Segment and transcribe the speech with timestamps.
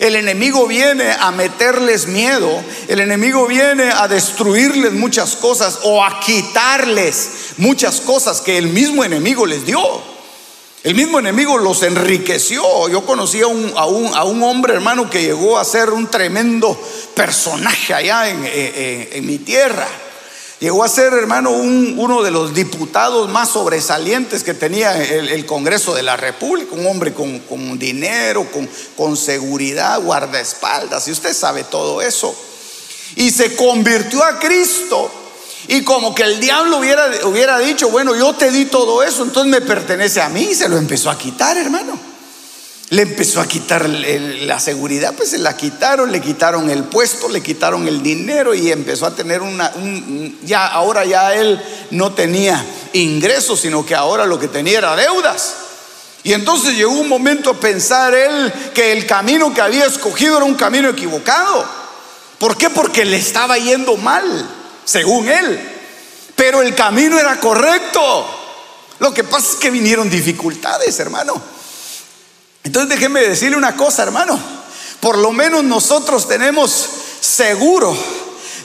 [0.00, 6.20] el enemigo viene a meterles miedo, el enemigo viene a destruirles muchas cosas o a
[6.20, 10.12] quitarles muchas cosas que el mismo enemigo les dio.
[10.82, 12.88] El mismo enemigo los enriqueció.
[12.88, 16.76] Yo conocí a un, a un, hombre, hermano, que llegó a ser un tremendo
[17.14, 19.86] personaje allá en mi tierra.
[20.62, 26.04] Llegó a ser, hermano, uno de los diputados más sobresalientes que tenía el, Congreso de
[26.04, 28.46] la República, un hombre con, dinero,
[28.96, 32.32] con, seguridad, guardaespaldas, y usted sabe todo eso.
[33.16, 35.10] Y se convirtió a Cristo.
[35.66, 39.62] Y como que el diablo hubiera dicho, bueno, yo te di todo eso, entonces me
[39.62, 42.11] pertenece a mí, y se lo empezó a quitar, hermano
[42.92, 47.40] le empezó a quitar la seguridad, pues se la quitaron, le quitaron el puesto, le
[47.40, 49.72] quitaron el dinero y empezó a tener una,
[50.42, 51.58] ya ahora ya él
[51.90, 52.62] no tenía
[52.92, 55.54] ingresos, sino que ahora lo que tenía era deudas.
[56.22, 60.44] Y entonces llegó un momento a pensar él que el camino que había escogido era
[60.44, 61.64] un camino equivocado.
[62.38, 62.68] ¿Por qué?
[62.68, 64.22] Porque le estaba yendo mal,
[64.84, 65.60] según él.
[66.36, 68.26] Pero el camino era correcto.
[68.98, 71.51] Lo que pasa es que vinieron dificultades, hermano.
[72.64, 74.38] Entonces déjeme decirle una cosa, hermano.
[75.00, 76.88] Por lo menos nosotros tenemos
[77.20, 77.96] seguro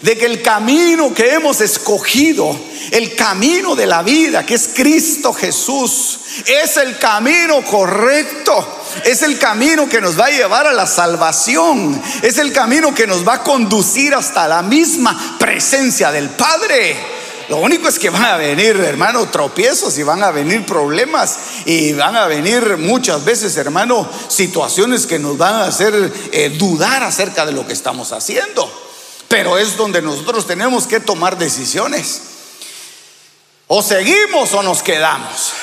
[0.02, 2.56] de que el camino que hemos escogido,
[2.92, 8.84] el camino de la vida, que es Cristo Jesús, es el camino correcto.
[9.04, 12.02] Es el camino que nos va a llevar a la salvación.
[12.22, 17.17] Es el camino que nos va a conducir hasta la misma presencia del Padre.
[17.50, 21.94] Lo único es que van a venir, hermano, tropiezos y van a venir problemas y
[21.94, 27.46] van a venir muchas veces, hermano, situaciones que nos van a hacer eh, dudar acerca
[27.46, 28.70] de lo que estamos haciendo.
[29.30, 32.22] Pero es donde nosotros tenemos que tomar decisiones.
[33.68, 35.54] O seguimos o nos quedamos.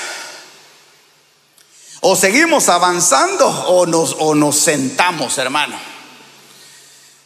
[2.00, 5.77] O seguimos avanzando o nos, o nos sentamos, hermano.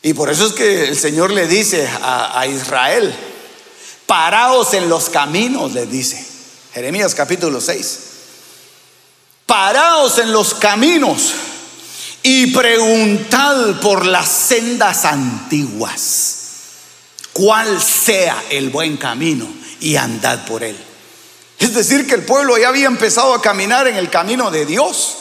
[0.03, 3.15] Y por eso es que el Señor le dice a Israel,
[4.09, 6.27] Paraos en los caminos, les dice.
[6.73, 7.99] Jeremías capítulo 6.
[9.45, 11.35] Paraos en los caminos
[12.23, 16.37] y preguntad por las sendas antiguas
[17.35, 19.47] cuál sea el buen camino
[19.81, 20.77] y andad por él.
[21.59, 25.17] Es decir, que el pueblo ya había empezado a caminar en el camino de Dios.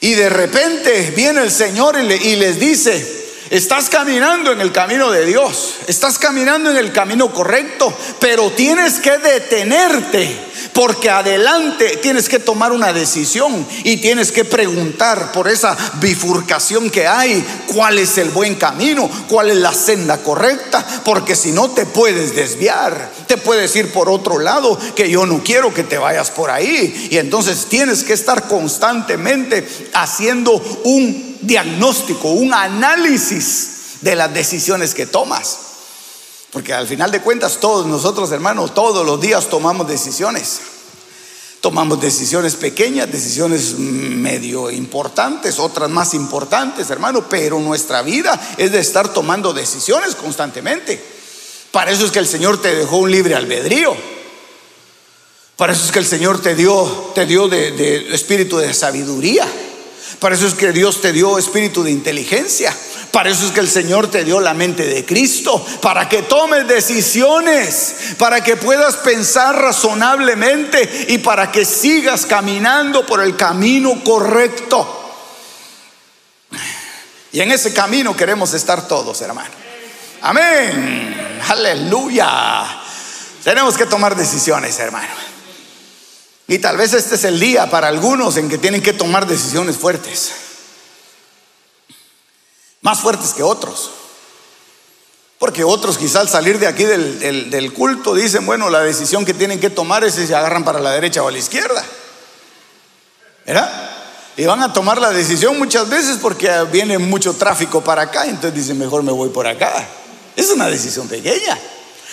[0.00, 3.19] Y de repente viene el Señor y, les dice,
[3.50, 9.00] Estás caminando en el camino de Dios, estás caminando en el camino correcto, pero tienes
[9.00, 15.76] que detenerte porque adelante tienes que tomar una decisión y tienes que preguntar por esa
[16.00, 17.44] bifurcación que hay,
[17.74, 22.36] cuál es el buen camino, cuál es la senda correcta, porque si no te puedes
[22.36, 26.52] desviar, te puedes ir por otro lado, que yo no quiero que te vayas por
[26.52, 27.08] ahí.
[27.10, 30.52] Y entonces tienes que estar constantemente haciendo
[30.84, 35.58] un diagnóstico, un análisis de las decisiones que tomas.
[36.52, 40.60] Porque al final de cuentas todos nosotros, hermanos, todos los días tomamos decisiones.
[41.60, 48.80] Tomamos decisiones pequeñas, decisiones medio importantes, otras más importantes, hermano, pero nuestra vida es de
[48.80, 51.02] estar tomando decisiones constantemente.
[51.70, 53.94] Para eso es que el Señor te dejó un libre albedrío.
[55.56, 59.46] Para eso es que el Señor te dio, te dio de, de espíritu de sabiduría.
[60.20, 62.76] Para eso es que Dios te dio espíritu de inteligencia.
[63.10, 66.68] Para eso es que el Señor te dio la mente de Cristo, para que tomes
[66.68, 74.96] decisiones, para que puedas pensar razonablemente y para que sigas caminando por el camino correcto.
[77.32, 79.50] Y en ese camino queremos estar todos, hermano.
[80.22, 81.40] Amén.
[81.48, 82.80] Aleluya.
[83.42, 85.29] Tenemos que tomar decisiones, hermano.
[86.50, 89.76] Y tal vez este es el día para algunos en que tienen que tomar decisiones
[89.76, 90.32] fuertes.
[92.80, 93.92] Más fuertes que otros.
[95.38, 99.60] Porque otros quizás al salir de aquí del, culto dicen, bueno, la decisión que tienen
[99.60, 101.84] que tomar es si se agarran para la derecha o a la izquierda.
[103.46, 103.90] ¿Verdad?
[104.36, 108.54] Y van a tomar la decisión muchas veces porque viene mucho tráfico para acá, entonces
[108.54, 109.86] dicen, mejor me voy por acá.
[110.34, 111.56] Es una decisión pequeña.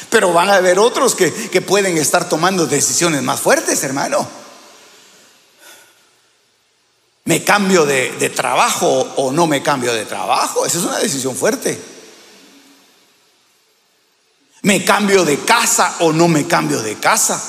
[0.09, 4.27] Pero van a haber otros que, que pueden estar tomando decisiones más fuertes, hermano.
[7.25, 10.65] ¿Me cambio de, de, trabajo o no me cambio de trabajo?
[10.65, 11.77] Esa es una decisión fuerte.
[14.61, 17.41] ¿Me cambio de casa o no me cambio de casa?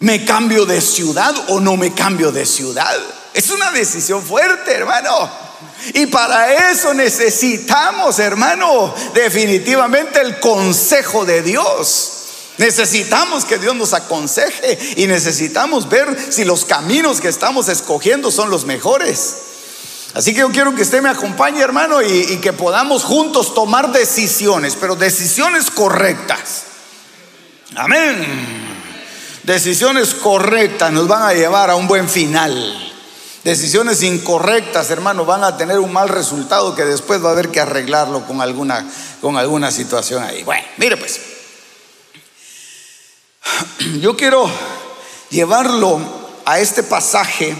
[0.00, 2.96] ¿Me cambio de ciudad o no me cambio de ciudad?
[3.32, 5.43] Es una decisión fuerte, hermano.
[5.94, 12.10] Y para eso necesitamos, hermano, definitivamente el consejo de Dios.
[12.56, 18.48] Necesitamos que Dios nos aconseje y necesitamos ver si los caminos que estamos escogiendo son
[18.48, 19.36] los mejores.
[20.14, 23.90] Así que yo quiero que usted me acompañe, hermano, y, y que podamos juntos tomar
[23.90, 26.62] decisiones, pero decisiones correctas.
[27.74, 28.24] Amén.
[29.42, 32.93] Decisiones correctas nos van a llevar a un buen final.
[33.44, 37.60] Decisiones incorrectas, hermano, van a tener un mal resultado que después va a haber que
[37.60, 40.42] arreglarlo con alguna, con alguna situación ahí.
[40.44, 41.20] Bueno, mire pues.
[44.00, 44.50] Yo quiero
[45.28, 46.00] llevarlo
[46.46, 47.54] a este pasaje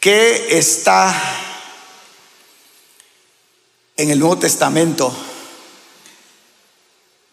[0.00, 1.14] que está
[3.94, 5.14] en el Nuevo Testamento,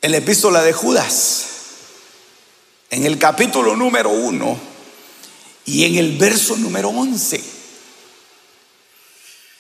[0.01, 1.45] en la epístola de Judas,
[2.89, 4.74] en el capítulo número uno
[5.65, 7.41] y en el verso número once.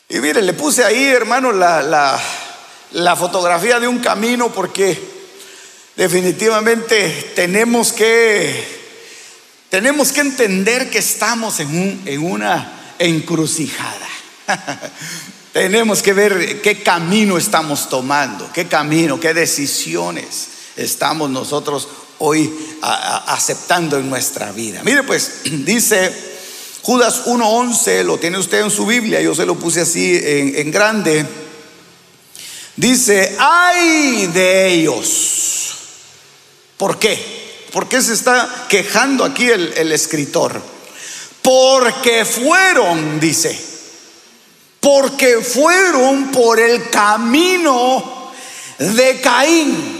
[0.09, 2.21] Y mire, le puse ahí, hermano, la, la,
[2.91, 4.99] la fotografía de un camino porque
[5.95, 8.75] definitivamente tenemos que
[9.69, 14.07] tenemos que entender que estamos en, un, en una encrucijada.
[15.53, 21.87] tenemos que ver qué camino estamos tomando, qué camino, qué decisiones estamos nosotros
[22.19, 22.51] hoy
[22.81, 24.81] aceptando en nuestra vida.
[24.83, 26.11] Mire pues, dice
[26.81, 31.25] Judas 1.11, lo tiene usted en su Biblia, yo se lo puse así en, grande.
[32.75, 35.75] Dice, ay de ellos.
[36.77, 37.65] ¿Por qué?
[37.71, 40.61] ¿Por qué se está quejando aquí el escritor?
[41.41, 43.55] Porque fueron, dice,
[44.79, 48.31] porque fueron por el camino
[48.79, 49.94] de Caín.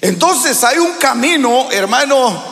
[0.00, 2.42] Entonces hay un camino, hermano,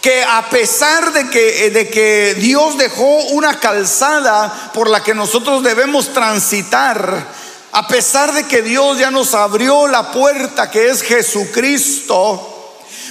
[0.00, 5.62] que a pesar de que, de que Dios dejó una calzada por la que nosotros
[5.62, 7.26] debemos transitar,
[7.72, 12.50] a pesar de que Dios ya nos abrió la puerta que es Jesucristo,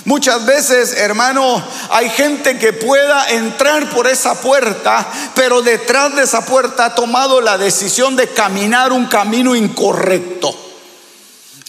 [0.05, 6.45] Muchas veces, hermano, hay gente que pueda entrar por esa puerta, pero detrás de esa
[6.45, 10.53] puerta ha tomado la decisión de caminar un camino incorrecto.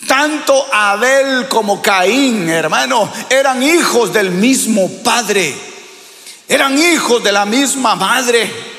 [0.06, 5.54] Tanto Abel como Caín, hermano, eran hijos del mismo padre.
[6.48, 8.74] Eran hijos de la misma madre.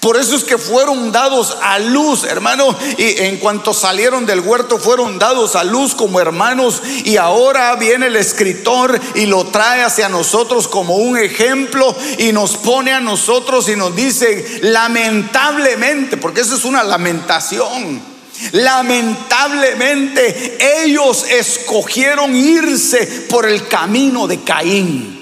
[0.00, 4.78] Por eso es que fueron dados a luz, hermano, y en cuanto salieron del huerto
[4.78, 10.08] fueron dados a luz como hermanos y ahora viene el escritor y lo trae hacia
[10.08, 16.56] nosotros como un ejemplo y nos pone a nosotros y nos dice lamentablemente, porque eso
[16.56, 18.13] es una lamentación.
[18.52, 25.13] Lamentablemente ellos escogieron irse por el camino de Caín.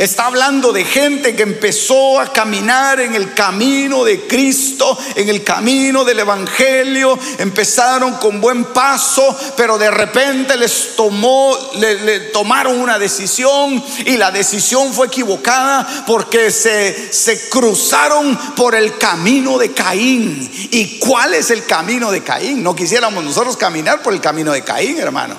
[0.00, 5.44] Está hablando de gente que empezó a caminar en el camino de Cristo, en el
[5.44, 7.18] camino del Evangelio.
[7.36, 14.30] Empezaron con buen paso, pero de repente les tomó, le, tomaron una decisión y la
[14.30, 20.50] decisión fue equivocada porque se, se cruzaron por el camino de Caín.
[20.70, 22.62] ¿Y cuál es el camino de Caín?
[22.62, 25.36] No quisiéramos nosotros caminar por el camino de Caín, hermano.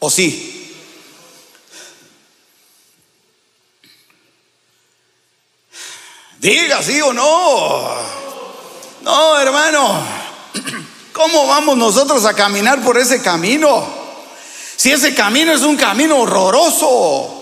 [0.00, 0.57] ¿O sí?
[6.40, 7.94] Diga sí o no.
[9.02, 10.02] No, hermano.
[11.12, 13.86] ¿Cómo vamos nosotros a caminar por ese camino?
[14.76, 17.34] Si ese camino es un camino horroroso.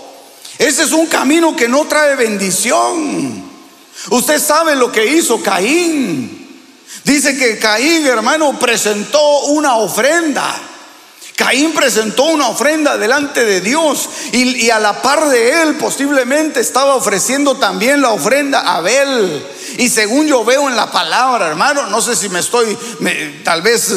[0.59, 3.45] Ese es un camino que no trae bendición.
[4.11, 6.47] Usted sabe lo que hizo Caín.
[7.05, 10.59] Dice que Caín, hermano, presentó una ofrenda.
[11.37, 16.95] Caín presentó una ofrenda delante de Dios y, a la par de él posiblemente estaba
[16.95, 19.47] ofreciendo también la ofrenda a Abel.
[19.77, 22.77] Y según yo veo en la palabra, hermano, no sé si me estoy
[23.45, 23.93] tal vez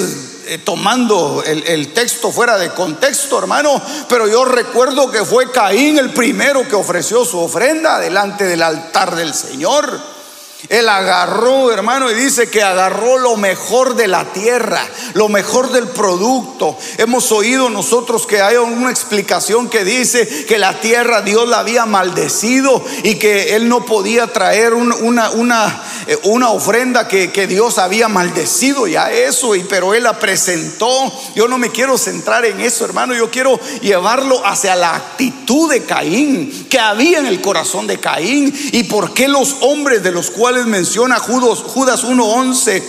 [0.48, 5.98] eh, tomando el, el texto fuera de contexto, hermano, pero yo recuerdo que fue Caín
[5.98, 10.19] el primero que ofreció su ofrenda delante del altar del Señor.
[10.68, 15.88] Él agarró, hermano, y dice que agarró lo mejor de la tierra, lo mejor del
[15.88, 16.78] producto.
[16.98, 21.86] Hemos oído nosotros que hay una explicación que dice que la tierra Dios la había
[21.86, 27.78] maldecido y que él no podía traer una, una, eh, una ofrenda que, que, Dios
[27.78, 30.90] había maldecido ya eso, y, pero él la presentó.
[31.36, 35.86] Yo no me quiero centrar en eso, hermano, yo quiero llevarlo hacia la actitud de
[35.86, 40.30] Caín que había en el corazón de Caín y por qué los hombres de los
[40.30, 42.84] cuales menciona Judas, Judas 1.11,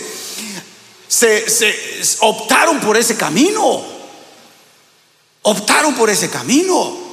[1.07, 3.83] se, se optaron por ese camino.
[5.43, 7.11] Optaron por ese camino.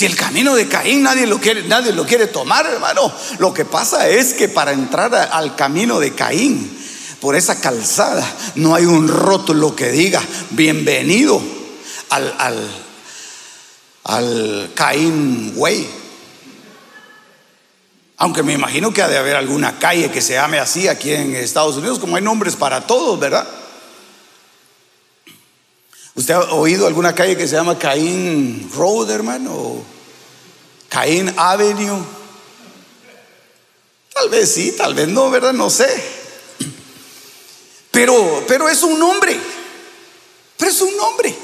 [0.00, 3.12] Si el camino de Caín nadie lo quiere, nadie lo quiere tomar, hermano.
[3.38, 6.78] Lo que pasa es que para entrar al camino de Caín,
[7.20, 11.42] por esa calzada, no hay un rótulo que diga bienvenido
[12.08, 12.70] al, al,
[14.04, 15.86] al Caín Way.
[18.20, 21.34] Aunque me imagino que ha de haber alguna calle que se llame así aquí en
[21.34, 23.48] Estados Unidos, como hay nombres para todos, ¿verdad?
[26.14, 29.54] ¿Usted ha oído alguna calle que se llama Caín Road, hermano?
[29.54, 29.84] ¿O
[30.90, 32.04] Caín Avenue.
[34.12, 35.54] Tal vez sí, tal vez no, ¿verdad?
[35.54, 35.88] No sé.
[37.90, 39.40] Pero, pero es un nombre.
[40.58, 41.34] Pero es un nombre.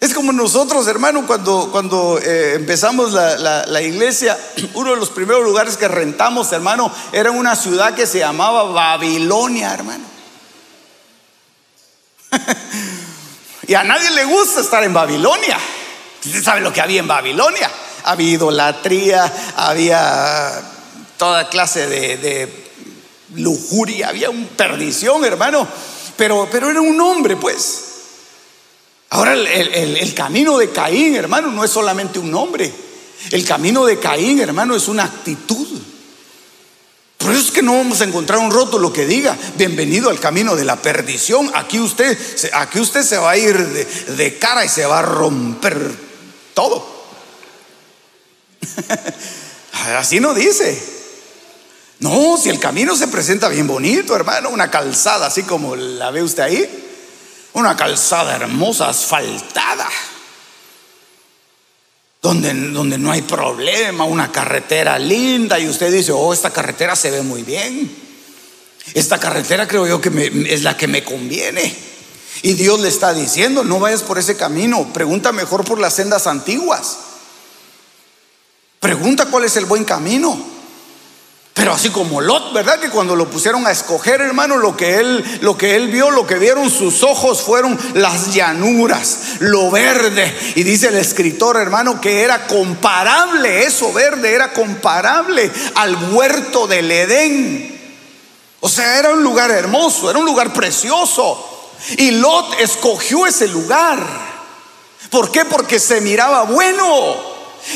[0.00, 4.38] Es como nosotros, hermano, cuando, cuando eh, empezamos la, la, iglesia,
[4.74, 9.74] uno de los primeros lugares que rentamos, hermano, era una ciudad que se llamaba Babilonia,
[9.74, 10.04] hermano.
[13.66, 15.58] y a nadie le gusta estar en Babilonia.
[16.24, 17.70] Usted sabe lo que había en Babilonia.
[18.04, 20.62] Había idolatría, había
[21.18, 22.70] toda clase de, de
[23.34, 25.68] lujuria, había un perdición, hermano.
[26.16, 27.89] Pero, pero era un hombre, pues.
[29.10, 32.72] Ahora el, camino de Caín, hermano, no es solamente un nombre.
[33.32, 35.66] El camino de Caín, hermano, es una actitud.
[37.18, 40.54] Por eso es que no vamos a encontrar un rótulo que diga, bienvenido al camino
[40.54, 41.50] de la perdición.
[41.54, 42.16] Aquí usted,
[42.52, 45.90] aquí usted se va a ir de, de cara y se va a romper
[46.54, 46.86] todo.
[49.98, 51.00] Así no dice.
[51.98, 56.22] No, si el camino se presenta bien bonito, hermano, una calzada así como la ve
[56.22, 56.89] usted ahí.
[57.52, 59.88] Una calzada hermosa, asfaltada.
[62.22, 67.10] Donde, donde, no hay problema, una carretera linda y usted dice, oh, esta carretera se
[67.10, 67.90] ve muy bien.
[68.94, 71.74] Esta carretera creo yo que es la que me conviene.
[72.42, 76.26] Y Dios le está diciendo, no vayas por ese camino, pregunta mejor por las sendas
[76.26, 76.98] antiguas.
[78.80, 80.59] Pregunta cuál es el buen camino.
[81.60, 82.80] Pero así como Lot, ¿verdad?
[82.80, 86.26] Que cuando lo pusieron a escoger, hermano, lo que él, lo que él vio, lo
[86.26, 90.34] que vieron sus ojos fueron las llanuras, lo verde.
[90.54, 96.90] Y dice el escritor, hermano, que era comparable, eso verde era comparable al huerto del
[96.90, 97.98] Edén.
[98.60, 101.76] O sea, era un lugar hermoso, era un lugar precioso.
[101.98, 103.98] Y Lot escogió ese lugar.
[105.10, 105.44] ¿Por qué?
[105.44, 107.29] Porque se miraba bueno.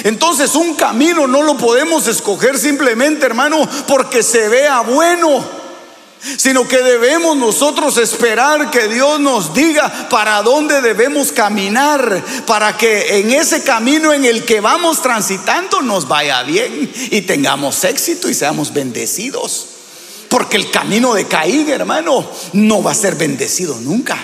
[0.05, 5.64] Entonces un camino no lo podemos escoger simplemente, hermano, porque se vea bueno
[6.38, 13.19] sino que debemos nosotros esperar que Dios nos diga para dónde debemos caminar, para que
[13.19, 18.35] en ese camino en el que vamos transitando nos vaya bien y tengamos éxito y
[18.35, 19.67] seamos bendecidos.
[20.29, 24.17] Porque el camino de Caín, hermano, no va a ser bendecido nunca.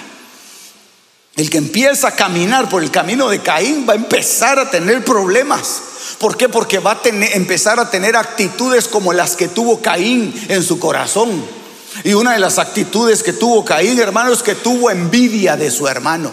[1.40, 5.02] El que empieza a caminar por el camino de Caín va a empezar a tener
[5.02, 5.80] problemas.
[6.18, 6.50] ¿Por qué?
[6.50, 11.42] Porque va a empezar a tener actitudes como las que tuvo Caín en su corazón.
[12.04, 15.88] Y una de las actitudes que tuvo Caín, hermano, es que tuvo envidia de su
[15.88, 16.30] hermano.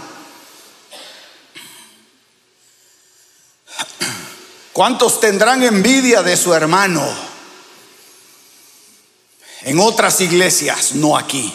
[4.73, 7.07] ¿Cuántos tendrán envidia de su hermano?
[9.61, 11.53] En otras iglesias, no aquí.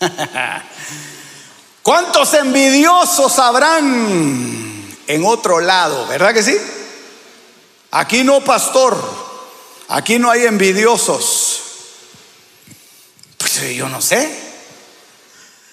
[1.82, 6.06] ¿Cuántos envidiosos habrán en otro lado?
[6.06, 6.56] ¿Verdad que sí?
[7.90, 9.02] Aquí no, pastor.
[9.88, 11.62] Aquí no hay envidiosos.
[13.38, 14.50] Pues yo no sé.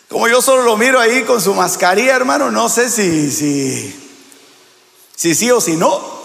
[0.10, 3.94] Como yo solo lo miro ahí con su mascarilla, hermano, no sé si, si,
[5.16, 6.18] si sí o si no.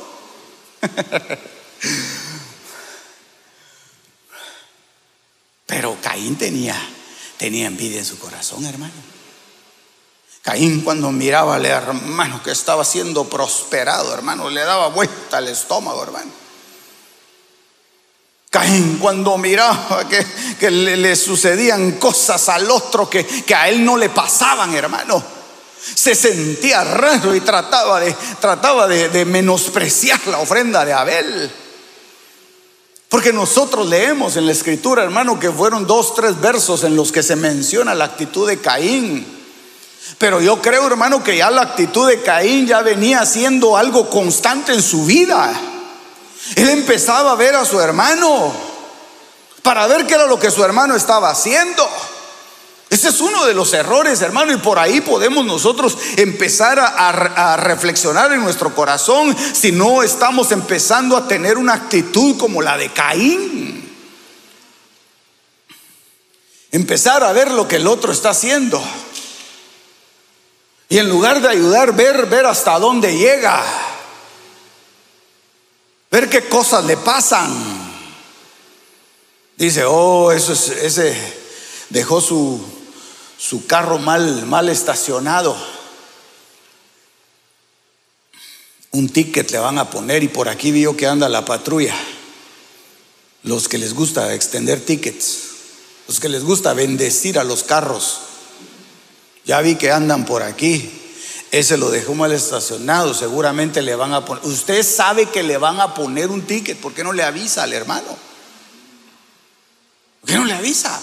[5.67, 6.81] Pero Caín tenía,
[7.37, 9.12] tenía envidia en su corazón, hermano.
[10.43, 16.03] Caín cuando miraba al hermano que estaba siendo prosperado, hermano, le daba vuelta al estómago,
[16.03, 16.33] hermano.
[18.51, 20.07] Caín cuando miraba
[20.59, 25.23] que, le, sucedían cosas al otro que, a él no le pasaban, hermano.
[25.95, 28.01] Se sentía raro y trataba
[28.89, 31.51] de, de menospreciar la ofrenda de Abel.
[33.09, 37.23] Porque nosotros leemos en la escritura, hermano, que fueron dos, tres versos en los que
[37.23, 39.42] se menciona la actitud de Caín.
[40.19, 44.73] Pero yo creo, hermano, que ya la actitud de Caín ya venía siendo algo constante
[44.73, 45.53] en su vida.
[46.57, 48.53] Él empezaba a ver a su hermano
[49.63, 51.89] para ver qué era lo que su hermano estaba haciendo.
[52.91, 58.33] Ese es uno de los errores, hermano, y por ahí podemos nosotros empezar a, reflexionar
[58.33, 63.91] en nuestro corazón si no estamos empezando a tener una actitud como la de Caín.
[66.71, 68.83] Empezar a ver lo que el otro está haciendo.
[70.93, 73.65] Y en lugar de ayudar, ver, ver hasta dónde llega.
[76.11, 77.51] Ver qué cosas le pasan.
[79.57, 81.17] Dice, oh, eso es, ese
[81.89, 82.63] dejó su,
[83.39, 85.57] su carro mal, mal estacionado.
[88.91, 91.97] Un ticket le van a poner y por aquí vio que anda la patrulla.
[93.45, 95.39] Los que les gusta extender tickets,
[96.07, 98.19] los que les gusta bendecir a los carros.
[99.45, 100.99] Ya vi que andan por aquí.
[101.51, 104.45] Ese lo dejó mal estacionado, seguramente le van a poner.
[104.47, 107.75] Usted sabe que le van a poner un ticket, ¿por qué no le avisa al
[107.75, 108.17] hermano?
[110.21, 110.99] ¿Por qué no le avisa?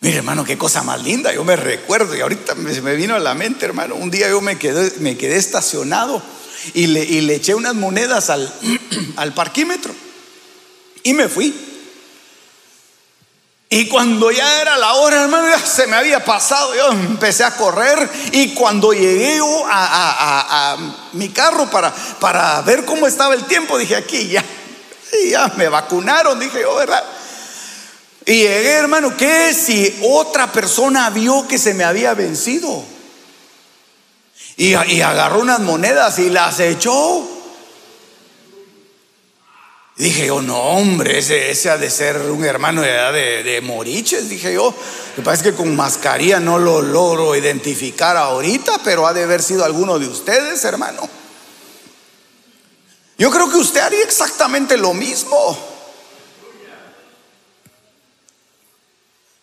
[0.00, 1.32] Mire, hermano, qué cosa más linda.
[1.32, 3.94] Yo me recuerdo y ahorita me, vino a la mente, hermano.
[3.94, 6.20] Un día yo me quedé, me quedé estacionado
[6.74, 8.30] y le, eché unas monedas
[9.16, 9.94] al parquímetro
[11.04, 11.67] y me fui.
[13.70, 16.74] Y cuando ya era la hora, hermano, se me había pasado.
[16.74, 20.76] Yo empecé a correr y cuando llegué a, a, a,
[21.12, 24.44] mi carro para, para ver cómo estaba el tiempo, dije aquí ya,
[25.30, 27.04] ya me vacunaron, dije yo, ¿verdad?
[28.24, 32.84] Y llegué, hermano, ¿qué si otra persona vio que se me había vencido?
[34.58, 37.26] Y, agarró unas monedas y las echó.
[39.98, 44.28] Dije yo, no, hombre, ese, ha de ser un hermano de edad de, Moriches.
[44.28, 44.72] Dije yo,
[45.16, 49.64] me parece que con mascarilla no lo logro identificar ahorita, pero ha de haber sido
[49.64, 51.08] alguno de ustedes, hermano.
[53.18, 55.58] Yo creo que usted haría exactamente lo mismo.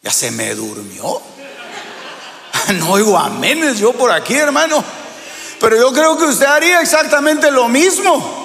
[0.01, 1.21] Ya se me durmió.
[2.75, 4.84] No oigo amenes yo por aquí, hermano.
[5.60, 8.44] Pero yo creo que usted haría exactamente lo mismo.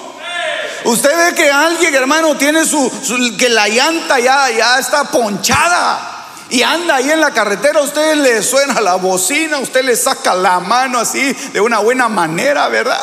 [0.83, 2.91] Usted ve que alguien, hermano, tiene su,
[3.37, 6.11] que la llanta ya, ya está ponchada
[6.51, 10.59] y anda ahí en la carretera, usted le suena la bocina, usted le saca la
[10.59, 13.01] mano así de una buena manera, ¿verdad?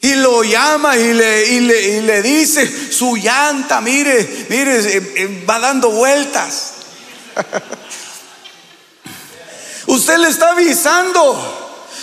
[0.00, 5.60] Y lo llama y le, y le, dice, su llanta, mire, mire, eh, eh, va
[5.60, 6.72] dando vueltas.
[9.86, 11.60] Usted le está avisando.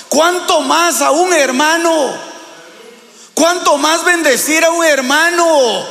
[0.10, 2.31] ¿Cuánto más a un hermano?
[3.42, 5.84] ¿Cuánto más bendecir a un hermano?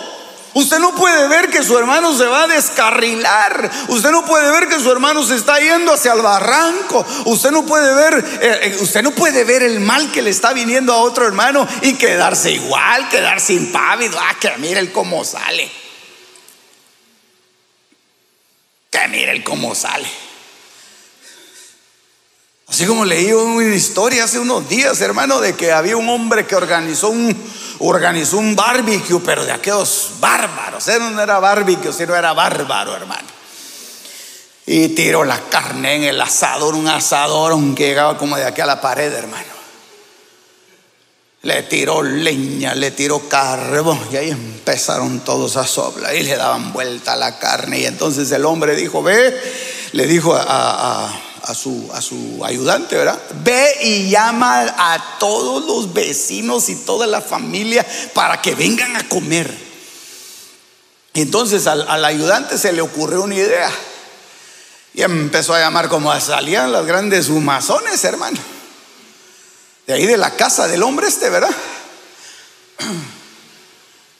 [0.55, 3.69] Usted no puede ver que su hermano se va a descarrilar.
[3.89, 7.05] Usted no puede ver que su hermano se está yendo hacia el barranco.
[7.25, 10.53] Usted no puede ver, eh, eh, usted no puede ver el mal que le está
[10.53, 14.17] viniendo a otro hermano y quedarse igual, quedarse impávido.
[14.21, 15.69] Ah, que mire el cómo sale.
[18.93, 20.30] Que mire el cómo sale.
[22.71, 26.55] Así como leí una historia hace unos días, hermano, de que había un hombre que
[26.55, 30.87] organizó un, barbecue, pero de aquellos bárbaros.
[30.87, 33.27] no era barbecue, sino era bárbaro, hermano.
[34.67, 38.67] Y tiró la carne en el asador, un asador que llegaba como de aquí a
[38.67, 39.61] la pared, hermano.
[41.43, 46.73] Le tiró leña, le tiró carbón y ahí empezaron todos a soplar y le daban
[46.73, 47.81] vuelta a la carne.
[47.81, 49.41] Y entonces el hombre dijo, ve,
[49.93, 51.11] le dijo a
[51.55, 53.21] su, a su ayudante, ¿verdad?
[53.43, 59.09] Ve y llama a todos los vecinos y toda la familia para que vengan a
[59.09, 59.53] comer.
[61.15, 63.71] entonces al, al ayudante se le ocurrió una idea.
[64.93, 68.39] Y empezó a llamar como salían las grandes humazones, hermano.
[69.87, 71.55] De ahí de la casa del hombre este, ¿verdad?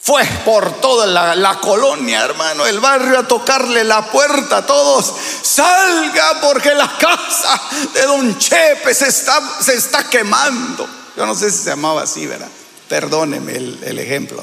[0.03, 5.13] Fue por toda la, colonia, hermano, el barrio a tocarle la puerta a todos.
[5.43, 7.61] Salga porque la casa
[7.93, 10.89] de don Chepe se está, se está quemando.
[11.17, 12.49] Yo no sé si se llamaba así, ¿verdad?
[12.89, 14.43] Perdóneme el, el ejemplo.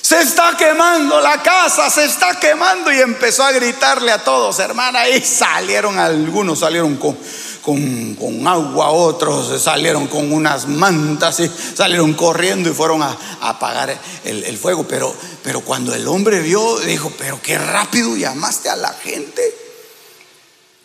[0.00, 5.08] Se está quemando la casa, se está quemando y empezó a gritarle a todos, hermana,
[5.08, 7.18] y salieron algunos, salieron con,
[7.64, 14.58] con, agua, otros salieron con unas mantas y salieron corriendo y fueron a, apagar el,
[14.58, 14.86] fuego.
[14.86, 19.42] Pero, pero cuando el hombre vio, dijo, pero qué rápido llamaste a la gente.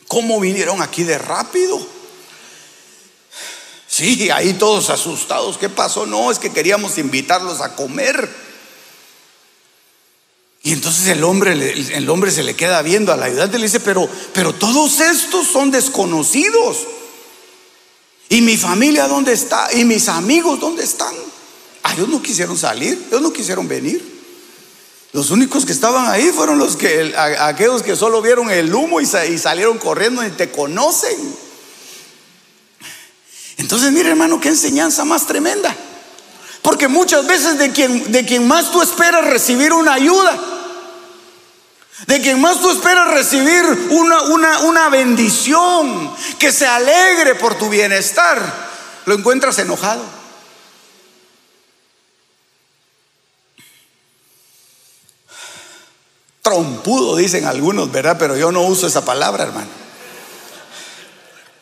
[0.07, 1.79] ¿Cómo vinieron aquí de rápido?
[3.87, 5.57] Sí, ahí todos asustados.
[5.57, 6.05] ¿Qué pasó?
[6.05, 8.48] No, es que queríamos invitarlos a comer.
[10.69, 13.79] Y entonces el hombre, el hombre se le queda viendo al ayudante y le dice,
[13.79, 16.77] pero, pero todos estos son desconocidos.
[18.29, 19.67] ¿Y mi familia dónde está?
[19.73, 21.15] ¿Y mis amigos dónde están?
[21.81, 23.99] Ah, ellos no quisieron salir, ellos no quisieron venir.
[25.11, 29.07] Los únicos que estaban ahí fueron los que, aquellos que solo vieron el humo y,
[29.07, 31.17] salieron corriendo y te conocen.
[33.57, 35.75] Entonces, mire hermano, qué enseñanza más tremenda.
[36.61, 40.48] Porque muchas veces de quien, de quien más tú esperas recibir una ayuda,
[42.07, 47.69] de quien más tú esperas recibir una, una, una bendición, que se alegre por tu
[47.69, 48.41] bienestar,
[49.05, 50.03] lo encuentras enojado.
[56.41, 58.17] Trompudo, dicen algunos, ¿verdad?
[58.17, 59.69] Pero yo no uso esa palabra, hermano.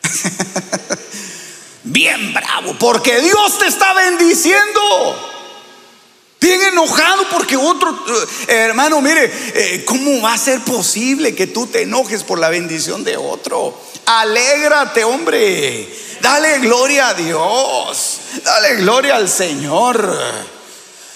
[1.82, 5.27] bien bravo, porque Dios te está bendiciendo.
[6.40, 7.90] Bien enojado porque otro,
[8.46, 9.24] eh, hermano, mire,
[9.54, 13.76] eh, ¿cómo va a ser posible que tú te enojes por la bendición de otro?
[14.06, 15.88] Alégrate, hombre.
[16.20, 18.18] Dale gloria a Dios.
[18.44, 20.16] Dale gloria al Señor.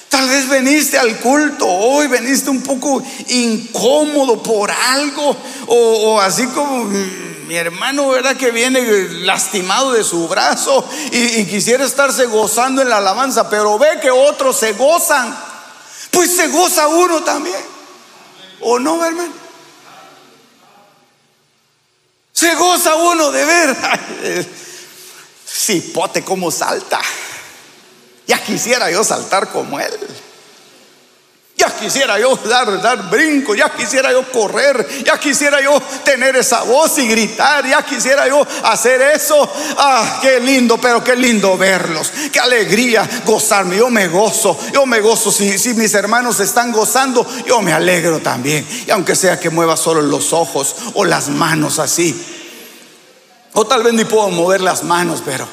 [0.09, 6.47] Tal vez veniste al culto hoy, veniste un poco incómodo por algo o, o así
[6.49, 6.91] como
[7.47, 8.37] mi hermano, ¿verdad?
[8.37, 8.83] Que viene
[9.25, 14.57] lastimado de su brazo y, quisiera estarse gozando en la alabanza, pero ve que otros
[14.57, 15.37] se gozan.
[16.11, 17.65] Pues se goza uno también.
[18.61, 19.33] ¿O no, hermano?
[22.33, 23.77] Se goza uno de ver.
[25.47, 27.01] Cipote como salta.
[28.27, 29.93] Ya quisiera yo saltar como él.
[31.63, 36.65] Ya quisiera yo dar, dar brinco, ya quisiera yo correr, ya quisiera yo tener esa
[36.65, 39.49] voz y gritar, ya quisiera yo hacer eso.
[39.79, 43.77] Ah, qué lindo, pero qué lindo verlos, qué alegría gozarme.
[43.77, 45.31] Yo me gozo, yo me gozo.
[45.31, 48.67] Si, si mis hermanos están gozando, yo me alegro también.
[48.85, 52.21] Y aunque sea que mueva solo los ojos o las manos así,
[53.53, 55.47] o tal vez ni puedo mover las manos, pero.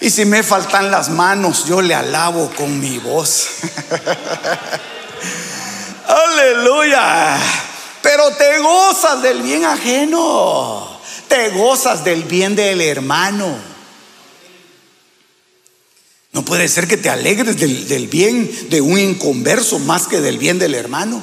[0.00, 3.46] Y si me faltan las manos, yo le alabo con mi voz.
[6.06, 7.38] Aleluya.
[8.02, 11.00] Pero te gozas del bien ajeno.
[11.28, 13.56] Te gozas del bien del hermano.
[16.32, 20.58] No puede ser que te alegres del, bien de un inconverso más que del bien
[20.58, 21.22] del hermano.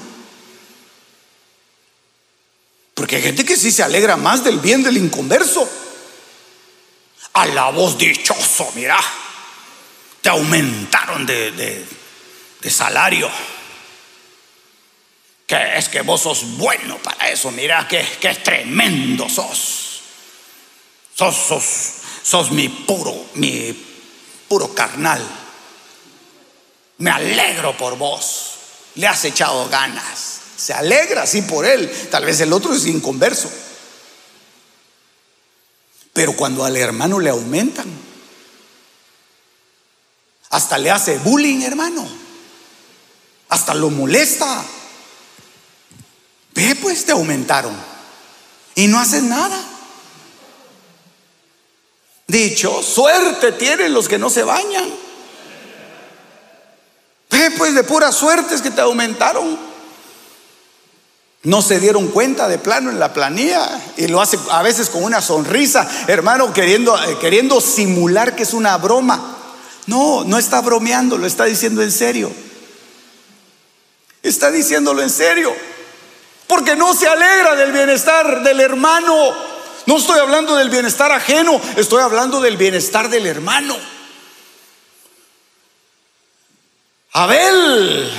[2.93, 5.69] Porque hay gente que sí se alegra más del bien del inconverso.
[7.33, 8.99] A la voz dichoso, mira,
[10.21, 11.85] te aumentaron de
[12.69, 13.29] salario
[15.47, 20.01] que es que vos sos bueno para eso, mira que, que tremendo sos.
[21.15, 21.63] Sos, sos,
[22.21, 23.73] sos mi puro, mi
[24.49, 25.25] puro carnal.
[26.97, 28.51] Me alegro por vos.
[28.95, 30.41] Le has echado ganas.
[30.57, 31.89] Se alegra así por él.
[32.11, 33.49] Tal vez el otro es inconverso.
[36.11, 37.87] Pero cuando al hermano le aumentan,
[40.49, 42.07] hasta le hace bullying, hermano.
[43.49, 44.65] Hasta lo molesta.
[46.57, 47.71] Ve, pues te aumentaron.
[48.73, 49.55] Y no haces nada.
[52.25, 54.89] Dicho, suerte tienen los que no se bañan.
[57.29, 59.55] Ve, pues de pura suerte es que te aumentaron.
[61.43, 65.03] No se dieron cuenta de plano en la planilla y lo hace a veces con
[65.03, 69.37] una sonrisa, hermano, queriendo, eh, queriendo simular que es una broma.
[69.85, 72.31] No, no está bromeando, lo está diciendo en serio.
[74.23, 75.76] Está diciéndolo en serio.
[76.47, 79.33] Porque no se alegra del bienestar del hermano.
[79.85, 83.77] No estoy hablando del bienestar ajeno, estoy hablando del bienestar del hermano.
[87.13, 88.11] Abel,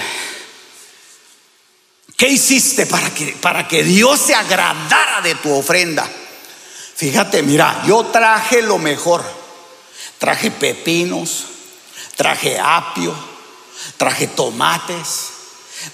[2.17, 6.09] ¿qué hiciste para que, para que Dios se agradara de tu ofrenda?
[6.97, 9.23] Fíjate, mira, yo traje lo mejor.
[10.19, 11.45] Traje pepinos,
[12.17, 13.15] traje apio,
[13.97, 15.29] traje tomates,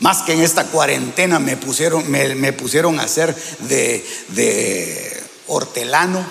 [0.00, 6.24] más que en esta cuarentena me pusieron, me, pusieron a hacer de, hortelano.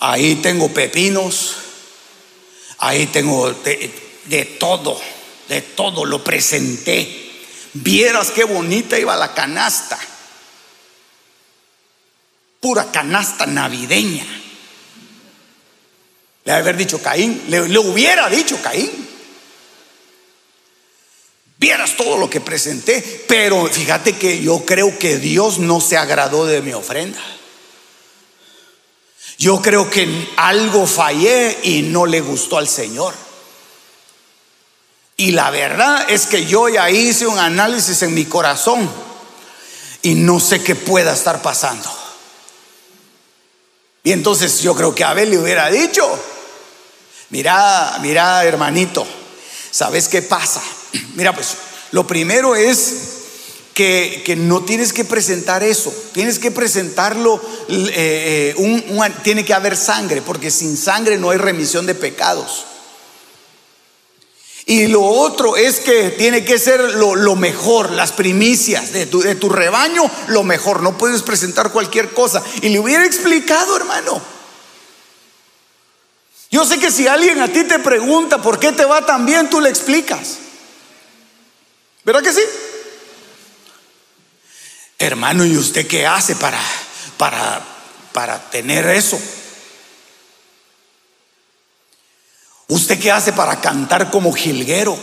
[0.00, 1.56] Ahí tengo pepinos.
[2.78, 3.92] Ahí tengo de,
[4.24, 5.00] de todo,
[5.48, 7.30] de todo lo presenté.
[7.74, 9.98] Vieras qué bonita iba la canasta.
[12.60, 14.26] Pura canasta navideña.
[16.44, 19.11] Le haber dicho Caín, le, le hubiera dicho Caín.
[21.62, 26.44] Vieras todo lo que presenté, pero fíjate que yo creo que Dios no se agradó
[26.44, 27.22] de mi ofrenda.
[29.38, 33.14] Yo creo que algo fallé y no le gustó al Señor.
[35.16, 38.90] Y la verdad es que yo ya hice un análisis en mi corazón
[40.02, 41.88] y no sé qué pueda estar pasando.
[44.02, 46.02] Y entonces yo creo que Abel le hubiera dicho,
[47.30, 49.06] mira, mira hermanito,
[49.70, 50.60] ¿sabes qué pasa?
[51.14, 51.56] Mira, pues
[51.90, 53.12] lo primero es
[53.74, 60.22] que, no tienes que presentar eso, tienes que presentarlo, eh, eh, tiene que haber sangre,
[60.22, 62.66] porque sin sangre no hay remisión de pecados.
[64.64, 69.34] Y lo otro es que tiene que ser lo, mejor, las primicias de tu, de
[69.34, 70.82] tu, rebaño, lo mejor.
[70.82, 72.42] No puedes presentar cualquier cosa.
[72.60, 74.22] Y le hubiera explicado, hermano.
[76.52, 79.50] Yo sé que si alguien a ti te pregunta por qué te va tan bien,
[79.50, 80.38] tú le explicas.
[82.04, 82.42] ¿Verdad que sí?
[84.98, 86.60] Hermano, ¿y usted qué hace para,
[87.16, 87.62] para,
[88.12, 89.20] para tener eso?
[92.68, 94.96] ¿Usted qué hace para cantar como jilguero?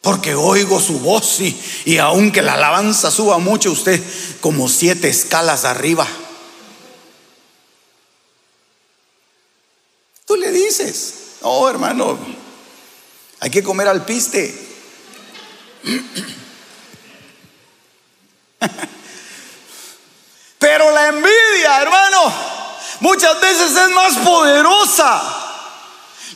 [0.00, 4.02] Porque oigo su voz y, y aunque la alabanza suba mucho, usted
[4.40, 6.06] como siete escalas arriba.
[10.26, 12.18] Tú le dices, oh hermano,
[13.44, 14.54] hay que comer al piste.
[20.58, 22.32] Pero la envidia, hermano,
[23.00, 25.22] muchas veces es más poderosa.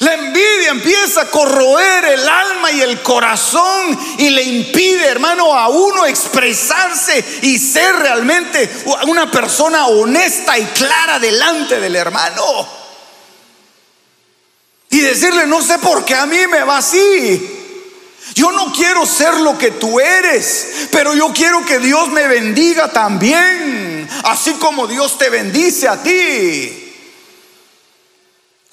[0.01, 5.69] La envidia empieza a corroer el alma y el corazón y le impide, hermano, a
[5.69, 8.71] uno expresarse y ser realmente
[9.07, 12.88] una persona honesta y clara delante del hermano.
[14.99, 17.57] Y decirle, no sé por qué a mí me va así.
[18.35, 22.91] Yo no quiero ser lo que tú eres, pero yo quiero que Dios me bendiga
[22.91, 26.78] también, así como Dios te bendice a ti.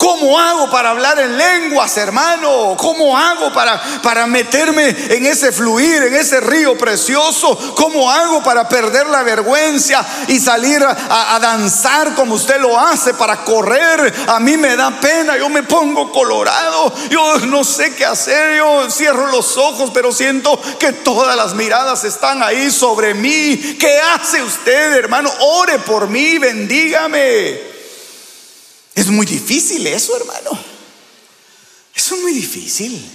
[0.06, 2.78] ¿Cómo hago para hablar en lenguas, hermano?
[2.78, 7.58] ¿Cómo hago para, para meterme en ese fluir, en ese río precioso?
[7.76, 13.16] ¿Cómo hago para perder la vergüenza y salir a, a, danzar como usted lo hace,
[13.16, 14.14] para correr?
[14.28, 18.92] A mí me da pena, yo me pongo colorado, yo no sé qué hacer, yo
[18.92, 23.76] cierro los ojos, pero siento que todas las miradas están ahí sobre mí.
[23.80, 25.32] ¿Qué hace usted, hermano?
[25.40, 27.75] Ore por mí, bendígame.
[28.96, 30.52] Es muy difícil eso, hermano.
[31.94, 33.06] Eso es muy difícil.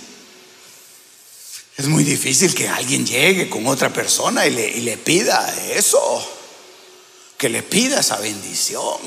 [1.78, 6.22] Es muy difícil que alguien llegue con otra persona y le, pida eso.
[7.38, 9.00] Que le pida esa bendición.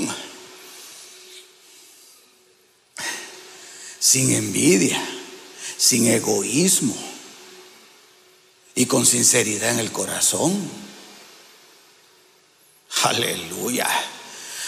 [4.00, 5.02] Sin envidia,
[5.78, 6.98] sin egoísmo
[8.74, 10.70] y con sinceridad en el corazón.
[13.04, 13.88] Aleluya.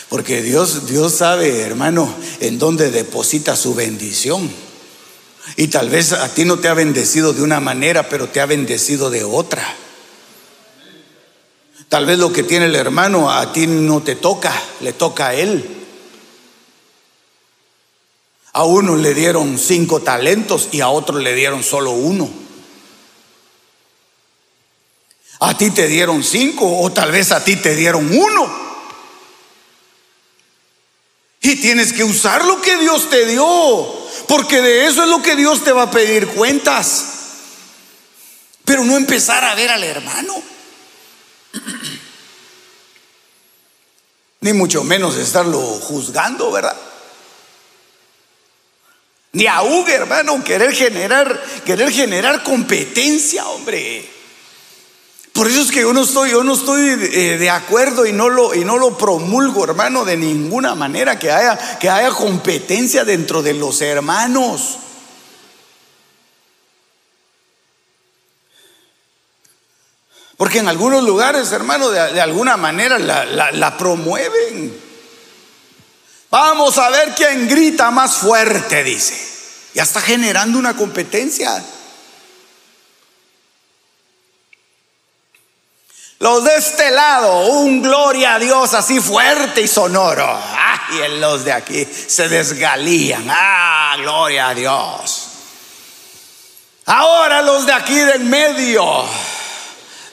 [0.10, 4.50] Porque Dios, Dios sabe, hermano, en dónde deposita su bendición.
[5.56, 8.46] Y tal vez a ti no te ha bendecido de una manera, pero te ha
[8.46, 9.64] bendecido de otra.
[11.90, 15.36] Tal vez lo que tiene el hermano a ti no te toca, le toca a
[15.36, 15.64] él.
[18.54, 22.30] A uno le dieron cinco talentos y a otro le dieron solo uno.
[25.40, 28.65] A ti te dieron cinco o tal vez a ti te dieron uno.
[31.46, 33.46] Y tienes que usar lo que Dios te dio,
[34.28, 37.06] porque de eso es lo que Dios te va a pedir cuentas.
[38.64, 40.42] Pero no empezar a ver al hermano.
[44.40, 46.76] Ni mucho menos estarlo juzgando, ¿verdad?
[49.34, 54.15] Ni aún, hermano, querer generar, querer generar competencia, hombre.
[55.36, 58.30] Por eso es que yo no estoy, yo no estoy eh, de acuerdo y no,
[58.30, 63.44] lo, y no lo promulgo, hermano, de ninguna manera que haya, que haya competencia dentro
[63.44, 64.78] de los hermanos.
[70.38, 74.74] Porque en algunos lugares, hermano, de, alguna manera la, la promueven.
[76.32, 79.18] Vamos a ver quién grita más fuerte, dice.
[79.74, 81.62] Ya está generando una competencia.
[86.20, 90.26] Los de este lado, un gloria a Dios así fuerte y sonoro.
[90.26, 93.28] Ah, y los de aquí se desgalían.
[93.30, 95.28] Ah, gloria a Dios.
[96.86, 99.06] Ahora los de aquí del medio,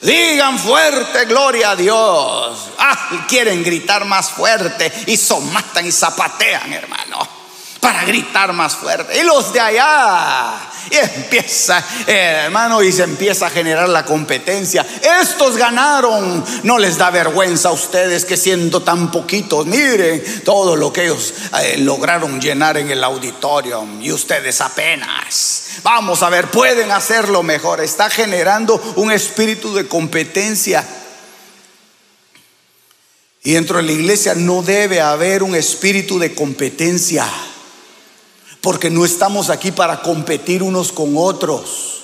[0.00, 2.58] digan fuerte, gloria a Dios.
[2.78, 7.42] Ah, quieren gritar más fuerte y somatan y zapatean, hermano.
[7.78, 9.18] para gritar más fuerte.
[9.18, 10.54] Y los de allá,
[10.90, 14.87] y empieza, eh, hermano, y se empieza a generar la competencia.
[15.21, 20.92] Estos ganaron, no les da vergüenza a ustedes que siendo tan poquitos, miren todo lo
[20.92, 25.62] que ellos eh, lograron llenar en el auditorio y ustedes apenas.
[25.83, 27.81] Vamos a ver, pueden hacerlo mejor.
[27.81, 30.87] Está generando un espíritu de competencia.
[33.45, 37.27] Y dentro de la iglesia no debe haber un espíritu de competencia
[38.62, 42.03] porque no estamos aquí para competir unos con otros.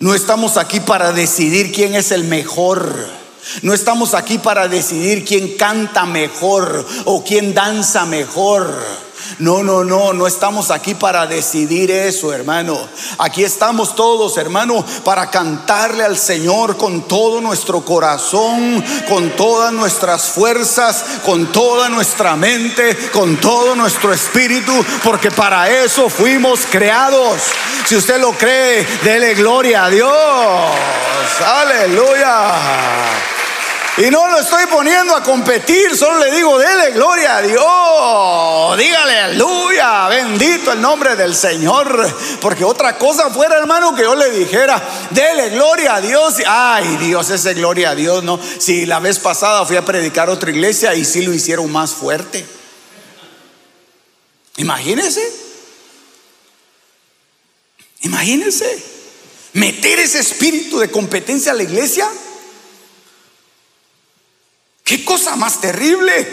[0.00, 2.92] No estamos aquí para decidir quién es el mejor.
[3.60, 8.74] No estamos aquí para decidir quién canta mejor o quién danza mejor.
[9.38, 12.78] No, no, no, no estamos aquí para decidir eso, hermano.
[13.18, 20.30] Aquí estamos todos, hermano, para cantarle al Señor con todo nuestro corazón, con todas nuestras
[20.30, 27.40] fuerzas, con toda nuestra mente, con todo nuestro espíritu, porque para eso fuimos creados.
[27.86, 30.12] Si usted lo cree, dele gloria a Dios.
[31.44, 33.41] Aleluya.
[33.98, 38.78] Y no lo estoy poniendo a competir, solo le digo, dele gloria a Dios.
[38.78, 42.10] Dígale aleluya, bendito el nombre del Señor.
[42.40, 46.36] Porque otra cosa fuera, hermano, que yo le dijera, dele gloria a Dios.
[46.46, 48.40] Ay, Dios, ese gloria a Dios, ¿no?
[48.58, 51.90] Si la vez pasada fui a predicar a otra iglesia y sí lo hicieron más
[51.90, 52.46] fuerte.
[54.56, 55.22] Imagínese.
[58.00, 58.82] Imagínese.
[59.52, 62.08] Meter ese espíritu de competencia a la iglesia.
[64.84, 66.26] Qué cosa más terrible.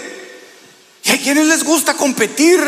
[1.04, 2.60] Y hay quienes les gusta competir.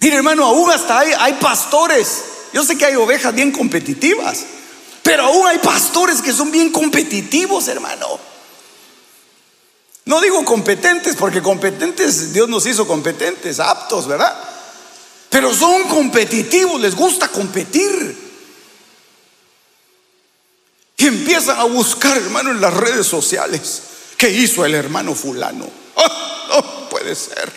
[0.00, 2.24] Mire, hermano, aún hasta hay, hay pastores.
[2.52, 4.44] Yo sé que hay ovejas bien competitivas,
[5.02, 8.18] pero aún hay pastores que son bien competitivos, hermano.
[10.04, 14.34] No digo competentes, porque competentes, Dios nos hizo competentes, aptos, ¿verdad?
[15.28, 18.25] Pero son competitivos, les gusta competir.
[20.96, 23.82] Y empiezan a buscar, hermano, en las redes sociales.
[24.16, 25.66] ¿Qué hizo el hermano fulano?
[26.48, 27.50] Oh, no puede ser.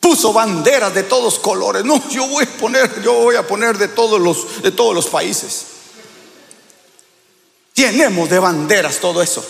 [0.00, 1.84] Puso banderas de todos colores.
[1.84, 5.06] No, yo voy a poner, yo voy a poner de todos los, de todos los
[5.08, 5.66] países.
[7.74, 9.44] Tenemos de banderas todo eso.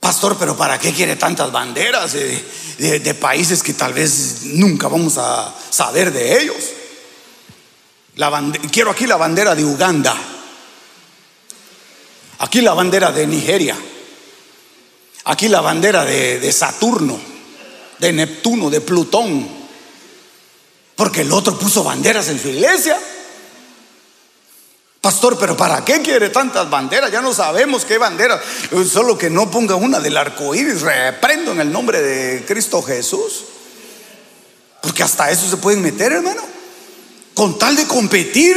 [0.00, 5.54] Pastor, pero ¿para qué quiere tantas banderas de, países que tal vez nunca vamos a
[5.70, 6.56] saber de ellos?
[8.72, 10.16] quiero aquí la bandera de Uganda.
[12.38, 13.76] Aquí la bandera de Nigeria.
[15.24, 17.18] Aquí la bandera de, Saturno,
[17.98, 19.48] de Neptuno, de Plutón.
[20.94, 22.98] Porque el otro puso banderas en su iglesia.
[25.08, 27.10] Pastor, pero ¿para qué quiere tantas banderas?
[27.10, 28.42] Ya no sabemos qué banderas.
[28.92, 30.82] Solo que no ponga una del arco iris.
[30.82, 33.46] Reprendo en el nombre de Cristo Jesús.
[34.82, 36.42] Porque hasta eso se pueden meter, hermano.
[37.32, 38.54] Con tal de competir.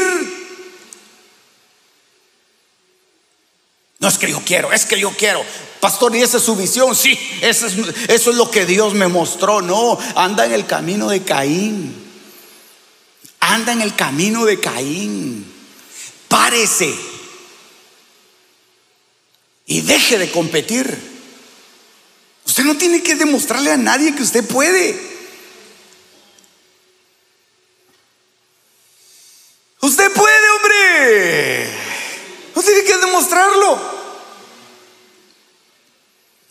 [3.99, 5.41] No es que yo quiero, es que yo quiero.
[5.79, 6.93] Pastor, ¿y esa es su visión?
[6.97, 7.75] Sí, eso es,
[8.09, 9.61] eso es lo que Dios me mostró.
[9.61, 11.95] No, anda en el camino de Caín.
[13.39, 15.50] Anda en el camino de Caín.
[19.65, 21.11] Y deje de competir.
[22.45, 24.99] Usted no tiene que demostrarle a nadie que usted puede.
[29.79, 31.69] Usted puede, hombre.
[32.55, 34.01] No tiene que demostrarlo.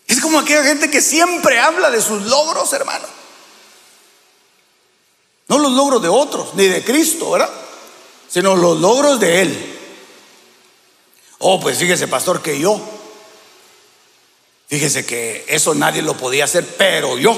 [0.07, 3.07] Es como aquella gente que siempre habla de sus logros, hermano.
[5.47, 7.51] No los logros de otros, ni de Cristo, ¿verdad?
[8.27, 9.70] Sino los logros de Él.
[11.43, 12.79] Oh, pues fíjese, pastor, que yo,
[14.67, 17.35] fíjese que eso nadie lo podía hacer, pero yo.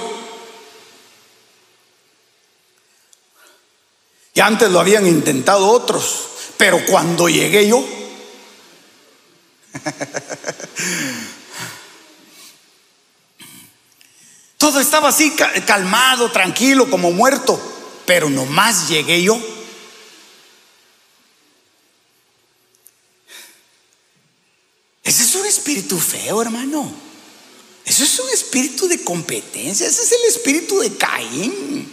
[4.34, 6.26] Y antes lo habían intentado otros,
[6.58, 7.82] pero cuando llegué yo,
[14.58, 15.34] todo estaba así
[15.66, 17.58] calmado, tranquilo, como muerto,
[18.06, 19.40] pero nomás llegué yo.
[25.04, 26.92] Ese es un espíritu feo, hermano.
[27.86, 29.86] Eso es un espíritu de competencia.
[29.86, 31.92] Ese es el espíritu de Caín.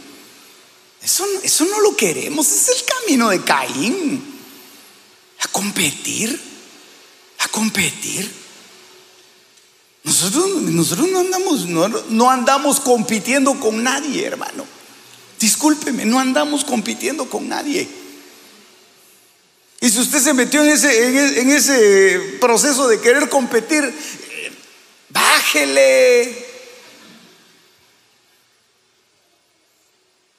[1.03, 2.46] Eso, eso no lo queremos.
[2.52, 4.23] Es el camino de Caín.
[5.40, 6.40] A competir.
[7.40, 8.31] A competir.
[10.04, 14.65] Nosotros, nosotros no, andamos, no, no andamos compitiendo con nadie, hermano.
[15.40, 17.88] Discúlpeme, no andamos compitiendo con nadie.
[19.81, 23.92] Y si usted se metió en ese, en ese proceso de querer competir,
[25.08, 26.46] bájele.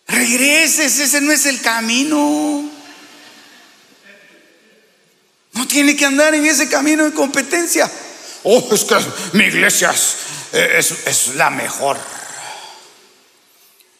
[0.07, 2.69] Regreses, ese no es el camino.
[5.53, 7.89] No tiene que andar en ese camino de competencia.
[8.43, 8.95] Oh, es que
[9.33, 9.93] mi iglesia
[10.53, 11.97] es, la mejor.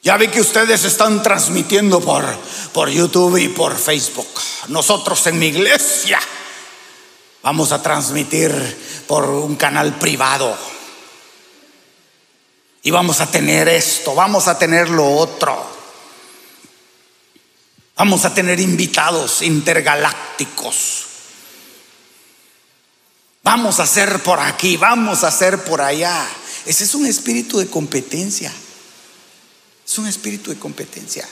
[0.03, 2.25] Ya vi que ustedes están transmitiendo por,
[2.73, 4.27] por YouTube y por Facebook.
[4.69, 6.19] Nosotros en mi iglesia
[7.43, 8.51] vamos a transmitir
[9.07, 10.57] por un canal privado.
[12.81, 15.81] Y vamos a tener esto, vamos a tener lo otro.
[17.95, 21.05] Vamos a tener invitados intergalácticos.
[23.43, 26.27] Vamos a hacer por aquí, vamos a hacer por allá.
[26.65, 28.51] Ese es un espíritu de competencia.
[29.91, 31.27] Es un espíritu de competencia.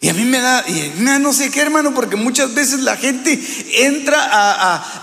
[0.00, 3.38] Y a mí me da, y no sé qué hermano, porque muchas veces la gente
[3.84, 4.16] entra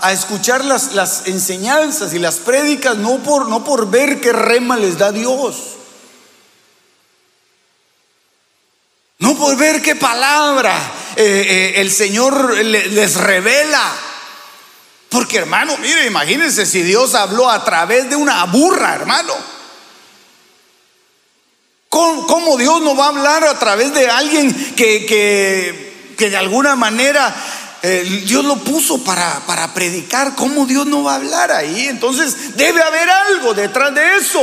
[0.02, 4.76] a, escuchar las, las, enseñanzas y las prédicas no por, no por ver qué rema
[4.76, 5.76] les da Dios.
[9.20, 10.76] No por ver qué palabra
[11.14, 13.92] eh, eh, el Señor les revela.
[15.08, 19.53] Porque hermano, mire, imagínense si Dios habló a través de una burra, hermano.
[21.94, 25.06] ¿Cómo, Dios no va a hablar a través de alguien que,
[26.16, 27.32] que, de alguna manera
[27.82, 30.34] eh, Dios lo puso para, para predicar?
[30.34, 31.86] ¿Cómo Dios no va a hablar ahí?
[31.86, 34.42] Entonces debe haber algo detrás de eso.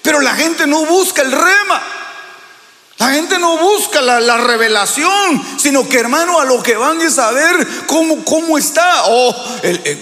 [0.00, 1.82] Pero la gente no busca el rema.
[2.96, 7.32] La gente no busca la, revelación, sino que hermano a lo que van es a
[7.32, 9.02] ver cómo, cómo está.
[9.08, 9.36] Oh,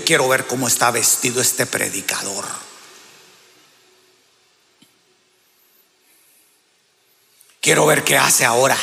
[0.07, 2.70] quiero ver cómo está vestido este predicador.
[7.61, 8.77] Quiero ver qué hace ahora.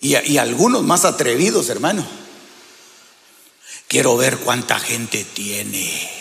[0.00, 2.06] Y, algunos más atrevidos, hermano.
[3.88, 6.12] Quiero ver cuánta gente tiene.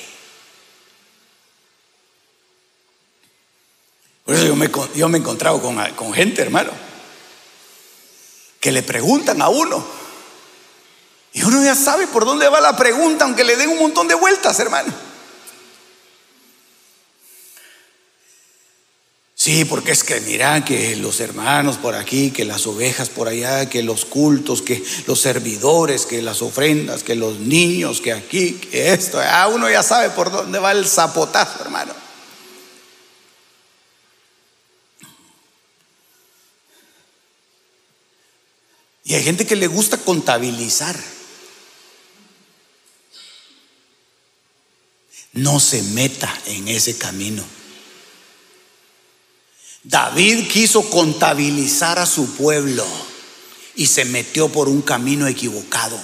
[4.23, 6.71] Por eso yo me, yo me he encontrado con, con gente, hermano,
[8.59, 9.85] que le preguntan a uno.
[11.33, 14.15] Y uno ya sabe por dónde va la pregunta, aunque le den un montón de
[14.15, 14.91] vueltas, hermano.
[19.45, 23.69] Sí, porque es que mira que los hermanos por aquí, que las ovejas por allá,
[23.69, 28.91] que los cultos, que los servidores, que las ofrendas, que los niños, que aquí, que
[28.91, 31.93] esto, ah, uno ya sabe por dónde va el zapotazo, hermano.
[39.03, 40.99] Y hay gente que le gusta contabilizar.
[45.33, 47.45] No se meta en ese camino.
[49.85, 52.83] David quiso contabilizar a su pueblo
[53.75, 55.99] y se metió por un camino equivocado.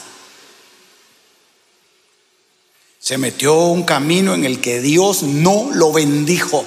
[2.99, 6.63] Se metió un camino en el que Dios no lo bendijo.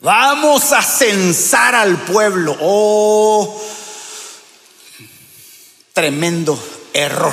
[0.00, 2.54] Vamos a censar al pueblo.
[2.60, 3.58] Oh,
[5.94, 6.62] tremendo
[6.92, 7.32] error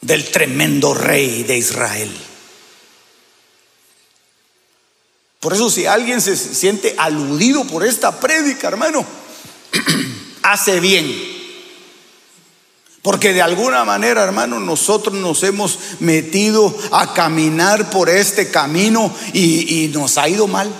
[0.00, 2.10] del tremendo rey de Israel.
[5.40, 9.04] Por eso si alguien se siente aludido por esta prédica, hermano,
[10.42, 11.10] hace bien.
[13.00, 19.84] Porque de alguna manera, hermano, nosotros nos hemos metido a caminar por este camino y,
[19.84, 20.70] y nos ha ido mal.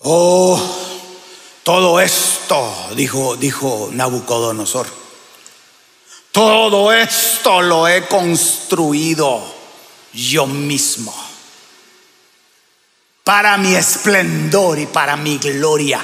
[0.00, 0.60] Oh,
[1.62, 4.99] todo esto, dijo, dijo Nabucodonosor,
[6.40, 9.42] todo esto lo he construido
[10.14, 11.14] yo mismo
[13.22, 16.02] para mi esplendor y para mi gloria.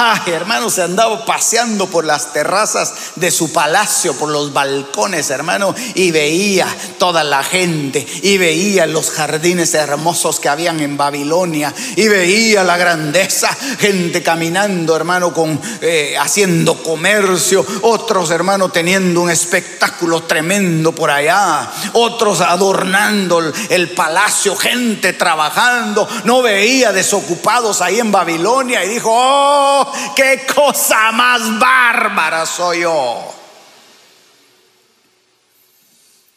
[0.26, 6.10] Hermano, se andaba paseando por las terrazas de su palacio, por los balcones, hermano, y
[6.10, 6.66] veía
[6.98, 12.76] toda la gente, y veía los jardines hermosos que habían en Babilonia, y veía la
[12.76, 13.48] grandeza,
[13.78, 21.70] gente caminando, hermano, con eh, haciendo comercio, otros, hermano, teniendo un espectáculo tremendo por allá,
[21.94, 29.89] otros adornando el palacio, gente trabajando, no veía desocupados ahí en Babilonia, y dijo, oh,
[30.14, 33.34] qué cosa más bárbara soy yo.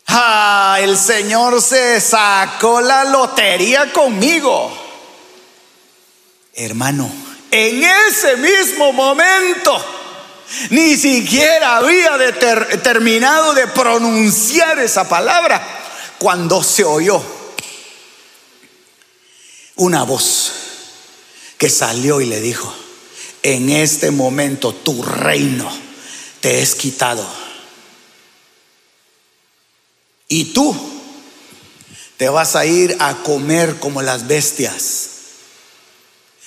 [0.07, 4.71] Ah, el Señor se sacó la lotería conmigo.
[6.53, 7.11] Hermano,
[7.49, 9.83] en ese mismo momento,
[10.69, 12.11] ni siquiera había
[12.83, 15.65] terminado de pronunciar esa palabra
[16.19, 17.23] cuando se oyó
[19.75, 20.51] una voz
[21.57, 22.73] que salió y le dijo,
[23.43, 25.69] en este momento tu reino
[26.39, 27.25] te es quitado.
[30.27, 30.75] Y tú
[32.17, 35.09] te vas a ir a comer como las bestias.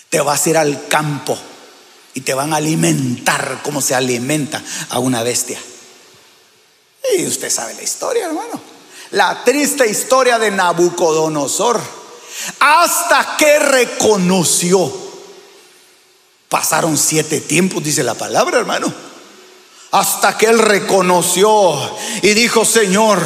[0.09, 1.38] Te vas a ir al campo
[2.14, 5.61] y te van a alimentar como se alimenta a una bestia.
[7.16, 8.61] Y usted sabe la historia, hermano.
[9.12, 11.80] La triste historia de Nabucodonosor.
[12.59, 15.06] Hasta que reconoció.
[16.49, 18.92] Pasaron siete tiempos, dice la palabra, hermano.
[19.97, 21.72] Hasta que él reconoció
[22.20, 23.18] y dijo, Señor,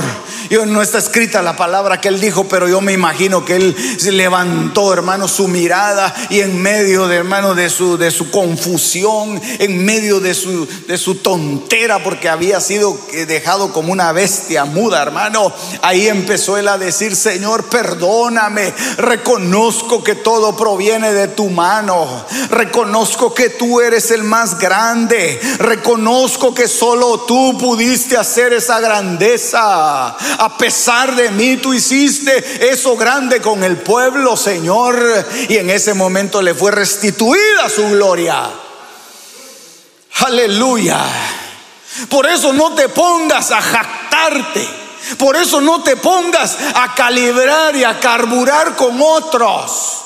[0.66, 3.76] no está escrita la palabra que él dijo, pero yo me imagino que él
[4.12, 9.84] levantó, hermano, su mirada y en medio de, hermano, de su, de su confusión, en
[9.84, 15.52] medio de su, de su tontera, porque había sido dejado como una bestia muda, hermano,
[15.82, 23.34] ahí empezó él a decir, Señor, perdóname, reconozco que todo proviene de tu mano, reconozco
[23.34, 30.56] que tú eres el más grande, reconozco que solo tú pudiste hacer esa grandeza a
[30.56, 35.26] pesar de mí tú hiciste eso grande con el pueblo, Señor.
[35.48, 38.50] Y en ese momento le fue restituida su gloria.
[40.26, 41.04] Aleluya.
[42.08, 44.66] Por eso no te pongas a jactarte.
[45.18, 49.96] Por eso no te pongas a calibrar y a carburar con otros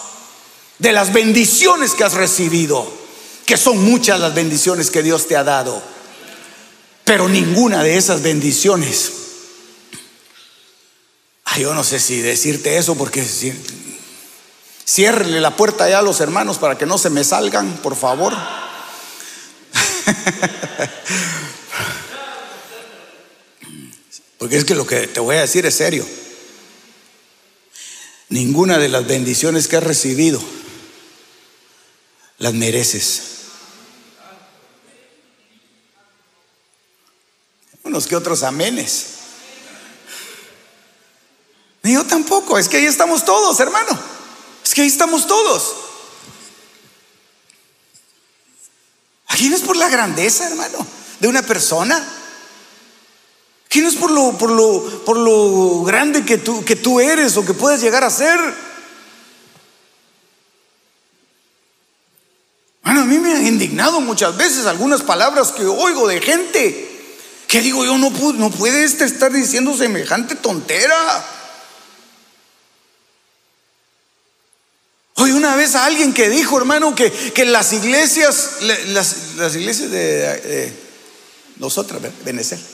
[0.78, 2.90] de las bendiciones que has recibido,
[3.44, 5.93] que son muchas las bendiciones que Dios te ha dado.
[7.04, 9.12] Pero ninguna de esas bendiciones
[11.58, 13.52] yo no sé si decirte eso porque si,
[14.86, 18.34] ciérrele la puerta ya a los hermanos para que no se me salgan, por favor.
[24.38, 26.06] Porque es que lo que te voy a decir es serio.
[28.28, 30.42] Ninguna de las bendiciones que has recibido
[32.36, 33.22] las mereces.
[38.02, 39.06] Que otros amenes.
[41.84, 43.96] Ni yo tampoco, es que ahí estamos todos, hermano.
[44.64, 45.76] Es que ahí estamos todos.
[49.28, 50.84] Aquí no es por la grandeza, hermano,
[51.20, 52.04] de una persona.
[53.66, 57.36] Aquí no es por lo, por lo, por lo grande que tú, que tú eres
[57.36, 58.38] o que puedes llegar a ser.
[62.82, 66.93] Bueno, a mí me han indignado muchas veces algunas palabras que oigo de gente
[67.54, 71.24] que digo yo, no, no puede este estar diciendo semejante tontera.
[75.14, 78.56] Hoy una vez a alguien que dijo, hermano, que, que las iglesias,
[78.88, 80.72] las, iglesias de,
[81.58, 82.64] nosotras, Venezuela,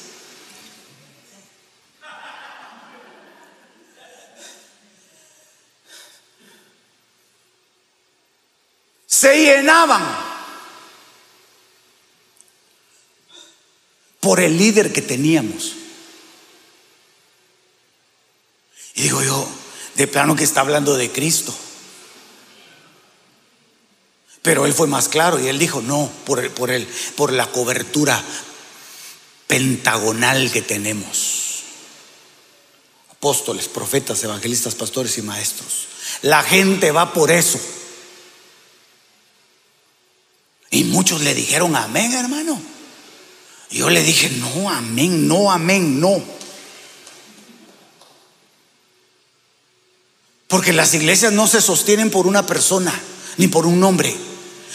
[9.06, 10.29] se llenaban
[14.20, 15.74] por el líder que teníamos.
[18.94, 19.48] Y digo yo,
[19.96, 21.54] de plano que está hablando de Cristo.
[24.42, 27.50] Pero él fue más claro y él dijo, no, por, el, por, el, por la
[27.50, 28.22] cobertura
[29.46, 31.64] pentagonal que tenemos.
[33.10, 35.88] Apóstoles, profetas, evangelistas, pastores y maestros.
[36.22, 37.60] La gente va por eso.
[40.70, 42.79] Y muchos le dijeron amén, hermano.
[43.70, 46.22] Yo le dije, no, amén, no, amén, no.
[50.48, 52.92] Porque las iglesias no se sostienen por una persona
[53.36, 54.14] ni por un nombre.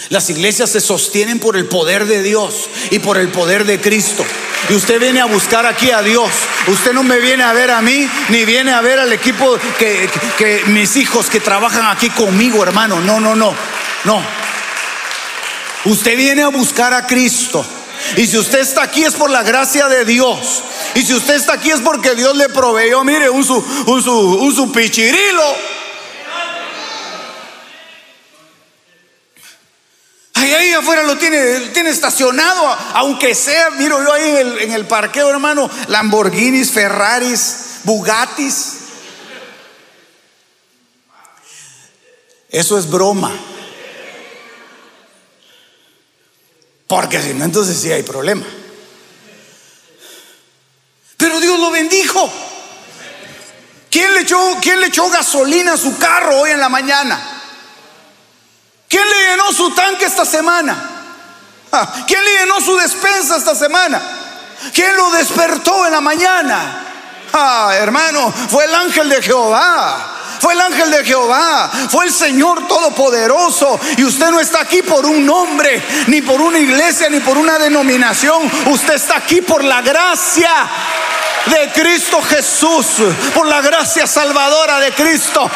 [0.09, 4.25] Las iglesias se sostienen por el poder de Dios y por el poder de Cristo.
[4.69, 6.31] Y usted viene a buscar aquí a Dios.
[6.67, 10.63] Usted no me viene a ver a mí, ni viene a ver al equipo que,
[10.67, 13.01] mis hijos que trabajan aquí conmigo, hermano.
[13.01, 13.53] No, no, no,
[14.05, 14.23] no.
[15.85, 17.65] Usted viene a buscar a Cristo.
[18.17, 20.63] Y si usted está aquí es por la gracia de Dios.
[20.95, 24.55] Y si usted está aquí es porque Dios le proveyó, mire, un su, un un
[24.55, 25.75] su pichirilo
[30.55, 34.85] ahí afuera lo tiene, tiene estacionado, aunque sea, miro yo ahí en el, en el
[34.85, 38.77] parqueo, hermano, Lamborghinis, Ferraris, Bugattis.
[42.49, 43.31] Eso es broma.
[46.87, 48.45] Porque si no, entonces sí hay problema.
[51.17, 52.31] Pero Dios lo bendijo.
[53.89, 57.19] ¿Quién le echó, quién le echó gasolina a su carro hoy en la mañana?
[58.89, 60.91] ¿Quién le llenó su tanque esta semana?
[61.71, 64.01] Ah, ¿Quién le llenó su despensa esta semana?
[64.73, 66.85] ¿Quién lo despertó en la mañana?
[67.33, 70.14] Ah, hermano, fue el ángel de Jehová.
[70.39, 73.79] Fue el ángel de Jehová, fue el Señor Todopoderoso.
[73.97, 77.57] Y usted no está aquí por un nombre, ni por una iglesia, ni por una
[77.57, 78.49] denominación.
[78.67, 80.49] Usted está aquí por la gracia
[81.45, 82.85] de Cristo Jesús,
[83.33, 85.49] por la gracia salvadora de Cristo.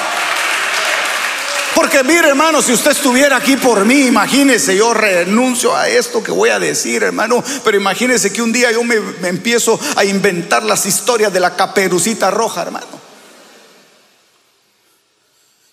[1.75, 6.31] Porque mire, hermano, si usted estuviera aquí por mí, imagínese, yo renuncio a esto que
[6.31, 10.85] voy a decir, hermano, pero imagínese que un día yo me, empiezo a inventar las
[10.85, 12.98] historias de la caperucita roja, hermano.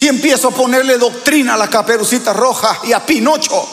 [0.09, 3.67] Empiezo a ponerle doctrina a la caperucita roja y a Pinocho.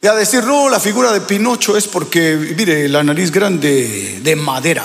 [0.00, 4.36] Y a decir, no, la figura de Pinocho es porque, mire, la nariz grande de
[4.36, 4.84] madera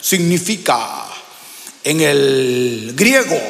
[0.00, 1.06] significa
[1.84, 3.40] en el griego,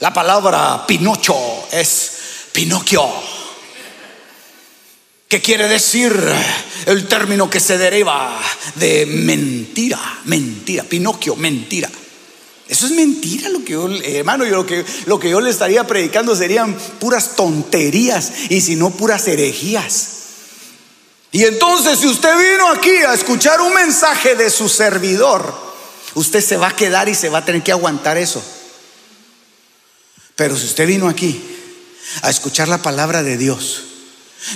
[0.00, 2.12] la palabra Pinocho es
[2.52, 3.06] Pinocchio,
[5.28, 6.12] que quiere decir
[6.86, 8.38] el término que se deriva
[8.74, 11.88] de mentira, mentira, Pinocchio, mentira.
[12.70, 15.86] Eso es mentira lo que yo, hermano, yo lo que, lo que yo le estaría
[15.86, 20.08] predicando serían puras tonterías y si no puras herejías.
[21.32, 25.70] Y entonces si usted vino aquí a escuchar un mensaje de su servidor,
[26.14, 28.42] Usted se va a quedar y se va a tener que aguantar eso.
[30.34, 31.40] Pero si usted vino aquí
[32.22, 33.84] a escuchar la palabra de Dios,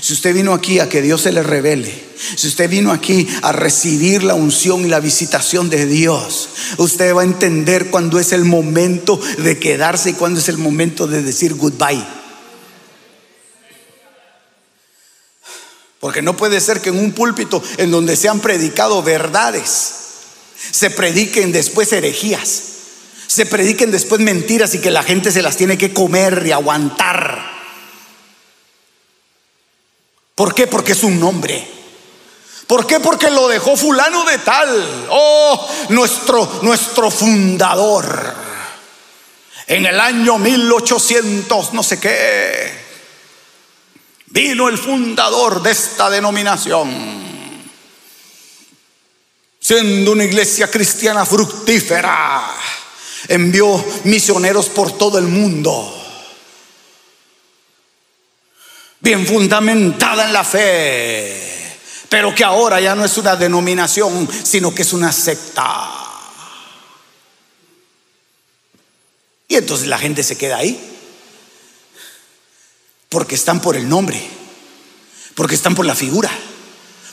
[0.00, 1.92] si usted vino aquí a que Dios se le revele,
[2.36, 7.20] si usted vino aquí a recibir la unción y la visitación de Dios, usted va
[7.20, 11.54] a entender cuándo es el momento de quedarse y cuándo es el momento de decir
[11.54, 12.04] goodbye.
[16.00, 19.94] Porque no puede ser que en un púlpito en donde se han predicado verdades,
[20.70, 22.62] se prediquen después herejías,
[23.26, 27.53] se prediquen después mentiras y que la gente se las tiene que comer y aguantar.
[30.34, 30.66] ¿Por qué?
[30.66, 31.66] Porque es un nombre.
[32.66, 33.00] ¿Por qué?
[33.00, 35.06] Porque lo dejó fulano de tal.
[35.10, 38.34] Oh, nuestro, nuestro fundador.
[39.66, 42.70] En el año 1800, no sé qué,
[44.26, 47.24] vino el fundador de esta denominación
[49.64, 52.50] siendo una iglesia cristiana fructífera,
[53.28, 56.03] envió misioneros por todo el mundo,
[59.04, 61.78] bien fundamentada en la fe,
[62.08, 65.90] pero que ahora ya no es una denominación, sino que es una secta.
[69.46, 70.98] Y entonces la gente se queda ahí,
[73.08, 74.20] porque están por el nombre,
[75.36, 76.30] porque están por la figura,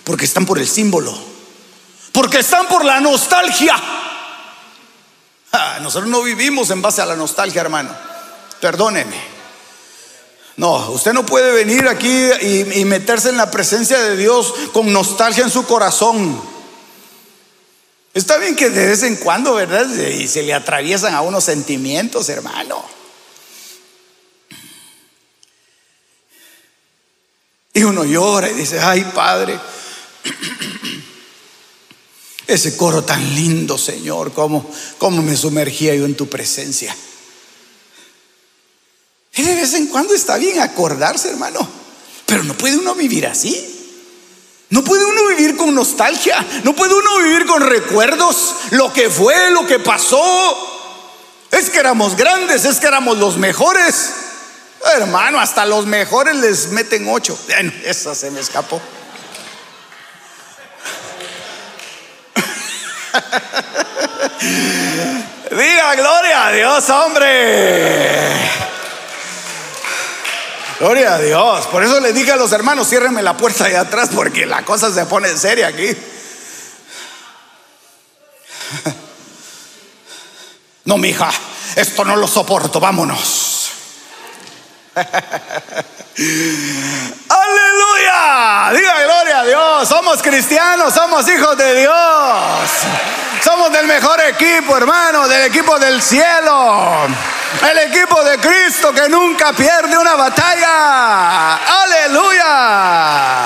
[0.04, 1.32] porque están por el símbolo
[2.12, 3.76] porque están por la nostalgia.
[5.82, 7.96] nosotros no vivimos en base a la nostalgia, hermano.
[8.60, 9.31] Perdóneme.
[10.58, 15.44] No, usted no puede venir aquí y, meterse en la presencia de Dios con nostalgia
[15.44, 16.42] en su corazón.
[18.14, 19.88] Está bien que de vez en cuando, ¿verdad?
[19.88, 22.84] Y se le atraviesan a unos sentimientos, hermano.
[27.74, 29.58] Y uno llora y dice, ay Padre,
[32.48, 36.94] ese coro tan lindo, Señor, cómo, cómo me sumergía yo en tu presencia.
[39.44, 41.68] De vez en cuando está bien acordarse, hermano.
[42.26, 43.68] Pero no puede uno vivir así.
[44.70, 46.46] No puede uno vivir con nostalgia.
[46.64, 48.56] No puede uno vivir con recuerdos.
[48.72, 50.68] Lo que fue, lo que pasó.
[51.52, 54.12] Es que éramos grandes, es que éramos los mejores.
[54.96, 57.38] Hermano, hasta los mejores les meten ocho.
[57.48, 58.82] Bueno, esa se me escapó.
[65.52, 68.71] Diga gloria a Dios, hombre.
[70.82, 71.68] Gloria a Dios.
[71.68, 74.92] Por eso le dije a los hermanos, ciérrenme la puerta de atrás porque la cosa
[74.92, 75.88] se pone seria aquí.
[80.84, 81.30] No, mija,
[81.76, 83.70] esto no lo soporto, vámonos.
[87.30, 88.72] Aleluya.
[88.74, 89.88] Diga gloria a Dios.
[89.88, 91.96] Somos cristianos, somos hijos de Dios.
[93.44, 97.08] Somos del mejor equipo, hermano, del equipo del cielo.
[97.60, 101.56] El equipo de Cristo que nunca pierde una batalla.
[101.84, 103.42] Aleluya.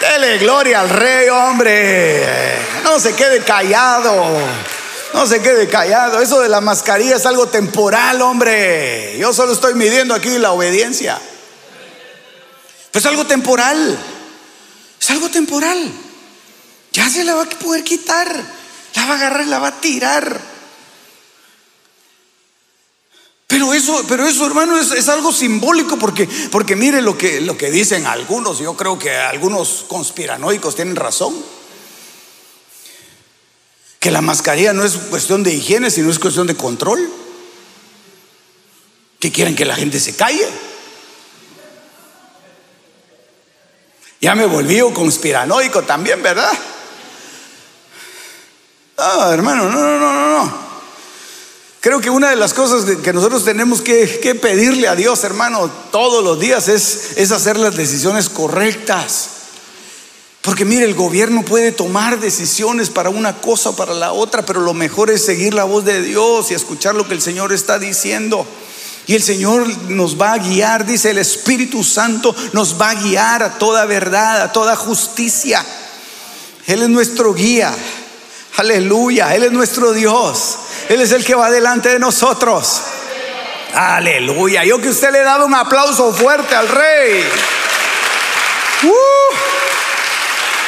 [0.00, 2.58] Dele gloria al rey, hombre.
[2.82, 4.26] No se quede callado.
[5.14, 6.20] No se quede callado.
[6.20, 9.16] Eso de la mascarilla es algo temporal, hombre.
[9.18, 11.18] Yo solo estoy midiendo aquí la obediencia.
[12.92, 13.98] Es algo temporal.
[15.00, 15.90] Es algo temporal.
[16.92, 18.28] Ya se la va a poder quitar.
[18.94, 20.55] La va a agarrar, la va a tirar.
[23.46, 27.70] Pero eso, pero eso, hermano, es, algo simbólico porque, porque mire lo que, lo que
[27.70, 28.58] dicen algunos.
[28.58, 31.34] Yo creo que algunos conspiranoicos tienen razón.
[34.00, 37.08] Que la mascarilla no es cuestión de higiene, sino es cuestión de control.
[39.20, 40.48] Que quieren que la gente se calle.
[44.20, 46.52] Ya me volví conspiranoico también, ¿verdad?
[48.98, 50.65] Ah, hermano, no, no, no, no.
[51.80, 56.24] Creo que una de las cosas que nosotros tenemos que, pedirle a Dios, hermano, todos
[56.24, 59.28] los días es, es hacer las decisiones correctas.
[60.42, 64.60] Porque mire, el gobierno puede tomar decisiones para una cosa o para la otra, pero
[64.60, 67.78] lo mejor es seguir la voz de Dios y escuchar lo que el Señor está
[67.78, 68.46] diciendo.
[69.08, 73.42] Y el Señor nos va a guiar, dice el Espíritu Santo, nos va a guiar
[73.42, 75.64] a toda verdad, a toda justicia.
[76.66, 77.72] Él es nuestro guía.
[78.56, 80.56] Aleluya, Él es nuestro Dios.
[80.88, 82.82] Él es el que va delante de nosotros.
[83.74, 84.64] Aleluya.
[84.64, 87.24] Yo que usted le daba un aplauso fuerte al Rey.
[88.84, 89.34] Uh,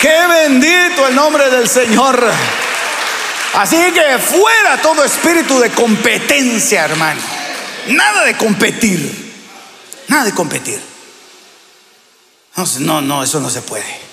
[0.01, 2.23] qué bendito el nombre del Señor.
[3.55, 7.21] Así que fuera todo espíritu de competencia, hermano.
[7.89, 9.35] Nada de competir.
[10.09, 10.81] Nada de competir.
[12.81, 14.08] No, no, eso no se puede.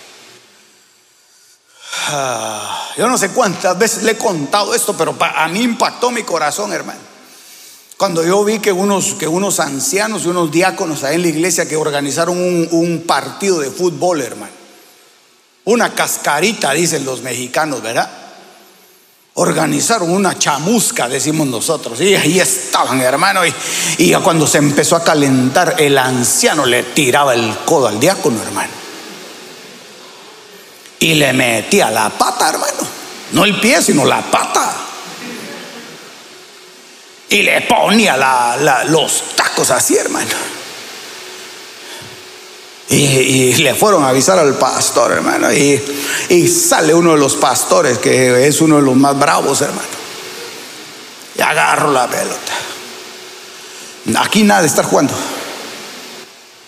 [2.07, 6.23] Ah, yo no sé cuántas veces le he contado esto, pero a mí impactó mi
[6.23, 6.99] corazón, hermano.
[7.97, 11.67] Cuando yo vi que unos, que unos ancianos y unos diáconos ahí en la iglesia
[11.67, 14.51] que organizaron un, partido de fútbol, hermano.
[15.63, 18.09] Una cascarita, dicen los mexicanos, ¿verdad?
[19.37, 21.99] organizaron una chamusca, decimos nosotros.
[21.99, 23.45] Y ahí estaban, hermano.
[23.45, 23.53] Y,
[23.97, 28.84] y cuando se empezó a calentar, el anciano le tiraba el codo al diácono, hermano.
[30.99, 32.87] Y le metía la pata, hermano.
[33.31, 34.73] No el pie, sino la pata.
[37.29, 38.15] Y le ponía
[38.87, 40.35] los tacos así, hermano.
[42.89, 45.51] Y, le fueron a avisar al pastor, hermano.
[45.51, 49.87] Y, sale uno de los pastores, que es uno de los más bravos, hermano.
[51.37, 52.53] Y agarro la pelota.
[54.19, 55.13] Aquí nada de estar jugando.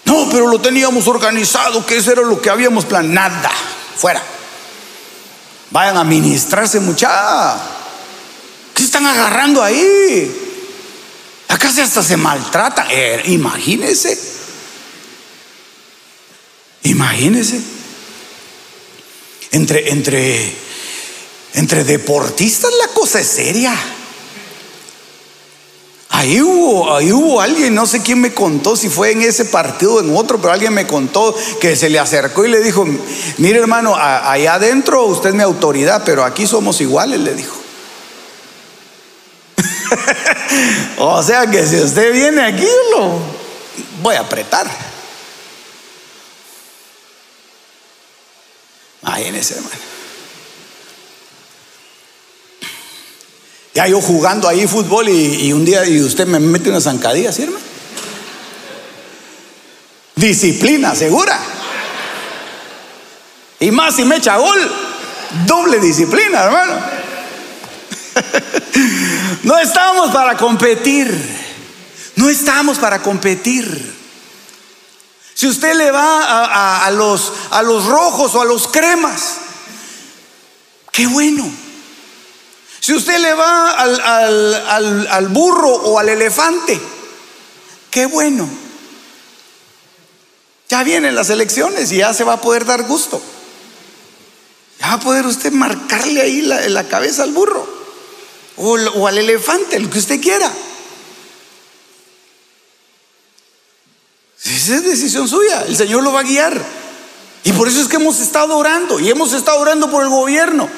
[0.05, 3.13] No, pero lo teníamos organizado, que eso era lo que habíamos planeado.
[3.13, 3.51] Nada,
[3.97, 4.21] fuera.
[5.71, 7.57] Vayan a ministrarse, mucha.
[8.73, 10.31] ¿Qué están agarrando ahí?
[11.47, 12.87] Acá hasta se maltratan.
[12.89, 14.17] Eh, imagínense.
[16.83, 17.59] Imagínense.
[19.51, 20.53] Entre, entre,
[21.53, 23.73] entre deportistas la cosa es seria.
[26.17, 29.93] Ahí hubo, ahí hubo alguien, no sé quién me contó, si fue en ese partido
[29.93, 32.87] o en otro, pero alguien me contó que se le acercó y le dijo,
[33.37, 37.55] mire hermano, allá adentro usted es mi autoridad, pero aquí somos iguales, le dijo.
[40.97, 43.19] o sea que si usted viene aquí, lo
[44.01, 44.65] voy a apretar.
[49.03, 49.96] Imagínese, hermano.
[53.77, 57.43] Ya yo jugando ahí fútbol y, un día y usted me mete una zancadilla, ¿sí,
[57.43, 57.63] hermano?
[60.15, 61.39] Disciplina, segura.
[63.59, 64.57] Y más si me echa gol,
[65.45, 66.73] doble disciplina, hermano.
[69.43, 71.15] No estamos para competir.
[72.15, 73.95] No estamos para competir.
[75.35, 79.35] Si usted le va a, los, a los rojos o a los cremas,
[80.91, 81.66] qué bueno.
[82.79, 86.79] Si usted le va al, al burro o al elefante,
[87.91, 88.47] qué bueno.
[90.69, 93.21] Ya vienen las elecciones y ya se va a poder dar gusto.
[94.79, 97.67] Ya va a poder usted marcarle ahí la, la cabeza al burro
[98.57, 100.51] o, o al elefante, lo que usted quiera.
[104.43, 106.61] Esa es decisión suya, el Señor lo va a guiar.
[107.43, 110.69] Y por eso es que hemos estado orando y hemos estado orando por el gobierno.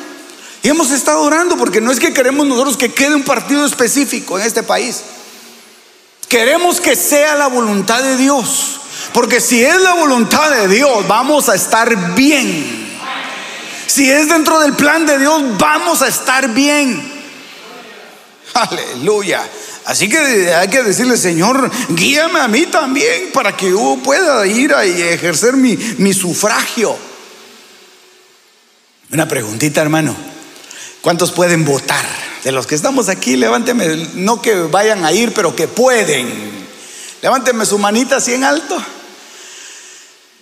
[0.62, 4.38] Y hemos estado orando porque no es que queremos nosotros que quede un partido específico
[4.38, 5.02] en este país.
[6.28, 8.80] Queremos que sea la voluntad de Dios.
[9.14, 12.88] Porque si es la voluntad de Dios, vamos a estar bien.
[13.88, 17.02] Si es dentro del plan de Dios, vamos a estar bien.
[18.54, 19.48] Aleluya.
[19.86, 24.74] Así que hay que decirle, Señor, guíame a mí también para que yo pueda ir
[24.74, 26.96] a ejercer mi, sufragio.
[29.12, 30.16] Una preguntita, hermano.
[31.02, 32.06] ¿Cuántos pueden votar?
[32.44, 36.68] De los que estamos aquí, levánteme, no que vayan a ir, pero que pueden.
[37.22, 38.78] Levánteme su manita así en alto.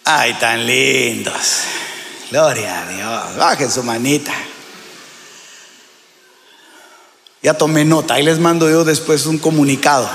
[0.04, 1.60] Ay, tan lindos.
[2.32, 3.36] Gloria a Dios.
[3.38, 4.34] Bajen su manita.
[7.44, 10.10] Ya tomé nota, ahí les mando yo después un comunicado.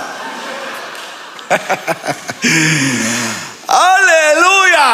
[3.68, 4.92] Aleluya.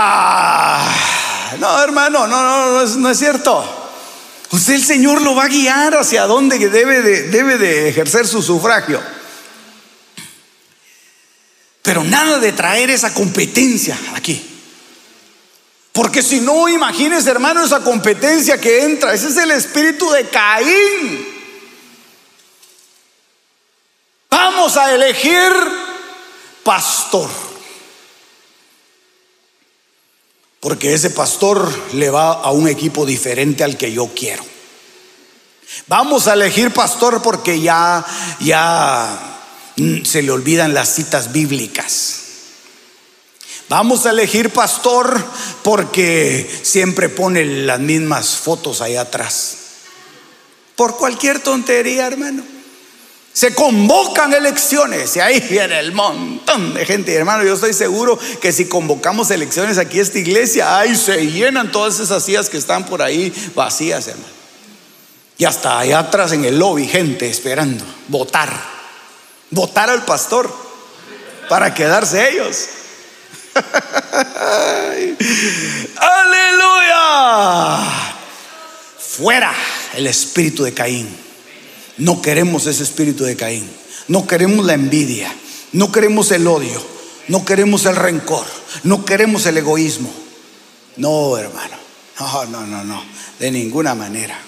[1.58, 3.87] No, hermano, no, no, no no es cierto.
[4.50, 8.42] Usted el Señor lo va a guiar hacia donde debe de, debe de ejercer su
[8.42, 9.00] sufragio.
[11.82, 14.42] Pero nada de traer esa competencia aquí.
[15.92, 19.12] Porque si no, imagínese hermano esa competencia que entra.
[19.12, 21.26] Ese es el espíritu de Caín.
[24.30, 25.50] Vamos a elegir
[26.62, 27.47] pastor.
[30.60, 34.44] Porque ese pastor le va a un equipo diferente al que yo quiero.
[35.86, 38.04] Vamos a elegir pastor porque ya
[38.40, 39.38] ya
[39.76, 42.22] mm, se le olvidan las citas bíblicas.
[43.68, 45.22] Vamos a elegir pastor
[45.62, 49.56] porque siempre pone las mismas fotos ahí atrás.
[50.74, 52.57] Por cualquier tontería, hermano.
[53.38, 57.14] Se convocan elecciones y ahí viene el montón de gente.
[57.14, 61.70] hermano, yo estoy seguro que si convocamos elecciones aquí a esta iglesia, ahí se llenan
[61.70, 64.26] todas esas sillas que están por ahí vacías, hermano.
[65.36, 68.52] Y hasta allá atrás en el lobby, gente esperando votar.
[69.50, 70.52] Votar al pastor
[71.48, 72.64] para quedarse ellos.
[75.96, 77.78] Aleluya.
[78.98, 79.54] Fuera
[79.94, 81.27] el espíritu de Caín.
[81.98, 83.68] No queremos ese espíritu de Caín.
[84.06, 85.34] No queremos la envidia.
[85.72, 86.80] No queremos el odio.
[87.26, 88.46] No queremos el rencor.
[88.84, 90.12] No queremos el egoísmo.
[90.96, 91.76] No, hermano.
[92.20, 93.04] No, no, no, no.
[93.40, 94.40] De ninguna manera.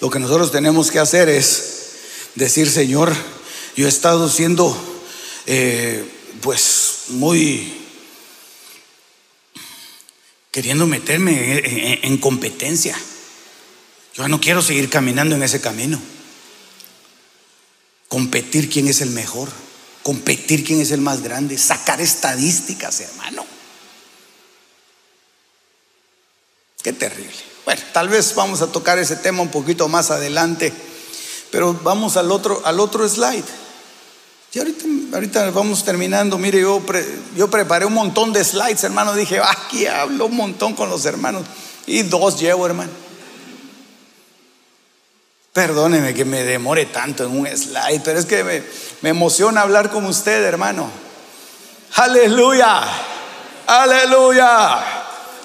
[0.00, 1.90] Lo que nosotros tenemos que hacer es
[2.34, 3.14] decir, Señor,
[3.76, 4.76] yo he estado siendo,
[5.46, 6.04] eh,
[6.40, 7.74] pues, muy
[10.50, 12.98] queriendo meterme en competencia.
[14.14, 16.00] Yo no quiero seguir caminando en ese camino
[18.12, 19.48] competir quién es el mejor,
[20.02, 23.42] competir quién es el más grande, sacar estadísticas, hermano.
[26.82, 27.32] Qué terrible.
[27.64, 30.74] Bueno, tal vez vamos a tocar ese tema un poquito más adelante,
[31.50, 33.46] pero vamos al otro, al otro slide.
[34.52, 34.84] Y ahorita,
[35.14, 36.36] ahorita vamos terminando.
[36.36, 36.82] Mire, yo,
[37.34, 39.14] yo preparé un montón de slides, hermano.
[39.14, 41.44] Dije, aquí hablo un montón con los hermanos.
[41.86, 42.90] Y dos llevo, hermano.
[45.52, 50.06] Perdóneme que me demore tanto en un slide, pero es que me, emociona hablar con
[50.06, 50.90] usted, hermano.
[51.96, 52.80] Aleluya,
[53.66, 54.82] aleluya.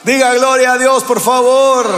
[0.03, 1.93] Diga gloria a Dios, por favor.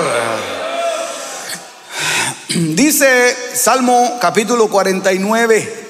[2.48, 5.88] Dice Salmo capítulo 49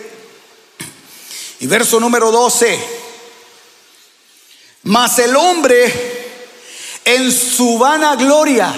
[1.62, 2.80] y verso número 12.
[4.84, 6.32] Mas el hombre
[7.06, 8.74] en su vana gloria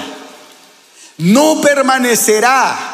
[1.18, 2.91] no permanecerá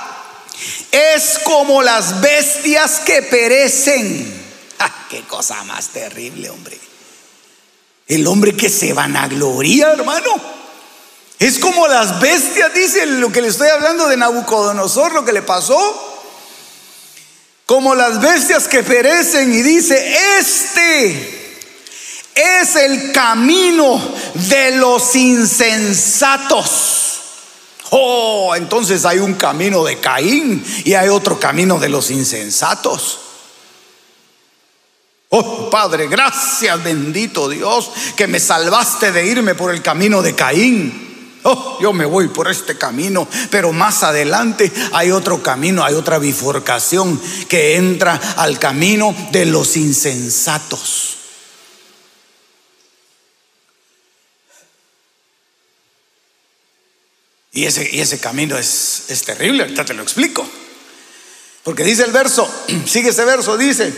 [0.91, 4.45] es como las bestias que perecen.
[4.79, 6.77] Ah, qué cosa más terrible, hombre.
[8.07, 10.29] El hombre que se vanagloria, hermano.
[11.39, 15.41] Es como las bestias, dice lo que le estoy hablando de Nabucodonosor, lo que le
[15.41, 16.03] pasó.
[17.65, 21.37] Como las bestias que perecen y dice, este
[22.35, 23.99] es el camino
[24.33, 26.67] de los insensatos.
[27.91, 33.19] Oh, entonces hay un camino de Caín y hay otro camino de los insensatos.
[35.29, 41.07] Oh Padre, gracias bendito Dios que me salvaste de irme por el camino de Caín.
[41.43, 46.17] Oh, yo me voy por este camino, pero más adelante hay otro camino, hay otra
[46.17, 51.16] bifurcación que entra al camino de los insensatos.
[57.57, 60.47] Y ese, y ese camino es, es terrible, ahorita te lo explico.
[61.63, 62.47] Porque dice el verso,
[62.85, 63.91] sigue ese verso, dice,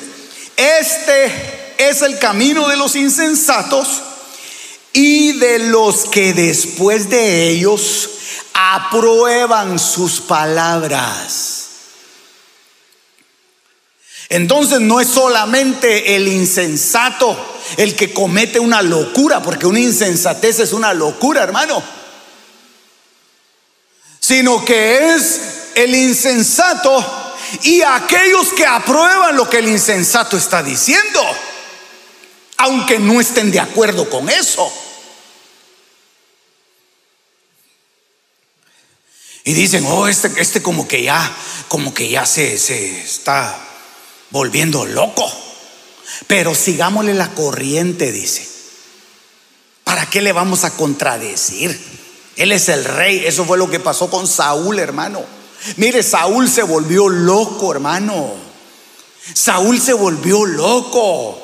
[0.56, 4.02] este es el camino de los insensatos
[4.94, 8.10] y de los que después de ellos
[8.54, 11.68] aprueban sus palabras.
[14.30, 17.38] Entonces no es solamente el insensato
[17.76, 21.99] el que comete una locura, porque una insensatez es una locura, hermano
[24.30, 25.42] sino que es
[25.74, 27.04] el insensato
[27.64, 31.20] y aquellos que aprueban lo que el insensato está diciendo,
[32.58, 34.72] aunque no estén de acuerdo con eso.
[39.46, 41.36] Y dicen, oh, este, este como que ya,
[41.68, 43.60] como que ya se, se está
[44.30, 45.28] volviendo loco.
[46.28, 48.48] Pero sigámosle la corriente, dice.
[49.84, 52.09] ¿Para qué le vamos a contradecir?
[52.40, 53.24] Él es el rey.
[53.26, 55.22] Eso fue lo que pasó con Saúl, hermano.
[55.76, 58.32] Mire, Saúl se volvió loco, hermano.
[59.34, 61.38] Saúl se volvió loco.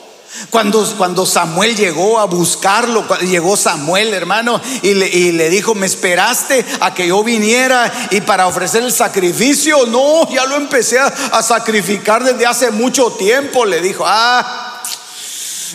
[0.49, 6.93] Cuando, cuando Samuel llegó a buscarlo, llegó Samuel, hermano, y le, dijo, me esperaste a
[6.93, 9.85] que yo viniera y para ofrecer el sacrificio.
[9.87, 13.65] No, ya lo empecé a, a sacrificar desde hace mucho tiempo.
[13.65, 14.81] Le dijo, ah,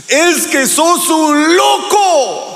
[0.09, 2.50] es que sos un loco.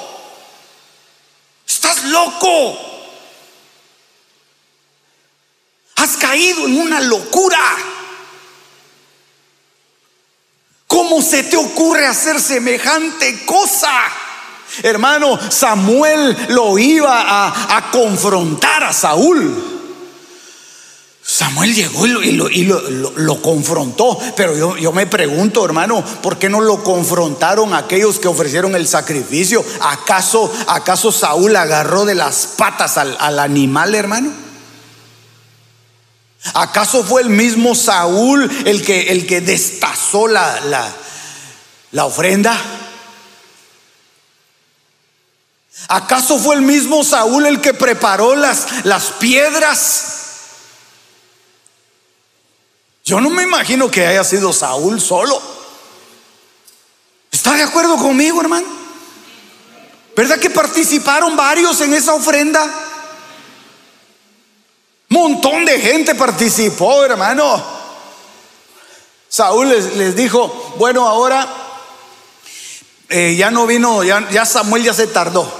[1.66, 2.78] Estás loco.
[5.96, 7.58] Has caído en una locura.
[10.86, 13.90] ¿Cómo se te ocurre hacer semejante cosa?
[14.82, 17.46] Hermano, Samuel lo iba
[17.76, 19.73] a, confrontar a Saúl.
[21.26, 27.72] Samuel llegó y lo, confrontó, pero yo, me pregunto, hermano, ¿por qué no lo confrontaron
[27.72, 29.64] aquellos que ofrecieron el sacrificio?
[29.80, 34.32] ¿Acaso, acaso Saúl agarró de las patas al, al animal, hermano?
[36.52, 40.92] ¿Acaso fue el mismo Saúl el que, el que destazó la, la,
[41.92, 42.54] la ofrenda?
[45.88, 50.23] ¿Acaso fue el mismo Saúl el que preparó las, las piedras?
[53.04, 55.40] Yo no me imagino que haya sido Saúl solo.
[57.30, 58.66] ¿Está de acuerdo conmigo, hermano?
[60.16, 62.66] ¿Verdad que participaron varios en esa ofrenda?
[65.08, 67.62] Montón de gente participó, hermano.
[69.28, 71.46] Saúl les, dijo, bueno, ahora
[73.08, 75.52] eh, ya no vino, ya, Samuel ya se tardó.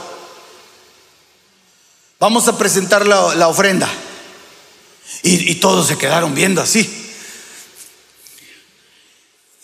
[2.21, 3.89] Vamos a presentar la, ofrenda.
[5.23, 7.04] Y, todos se quedaron viendo así.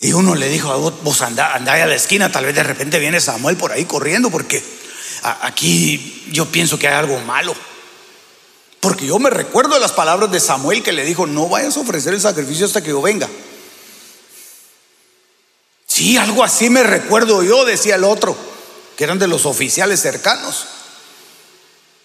[0.03, 3.21] Y uno le dijo, vos andá, andá a la esquina, tal vez de repente viene
[3.21, 4.63] Samuel por ahí corriendo, porque
[5.41, 7.53] aquí yo pienso que hay algo malo.
[8.79, 12.15] Porque yo me recuerdo las palabras de Samuel que le dijo, no vayas a ofrecer
[12.15, 13.29] el sacrificio hasta que yo venga.
[15.85, 18.35] Sí, algo así me recuerdo yo, decía el otro,
[18.97, 20.65] que eran de los oficiales cercanos.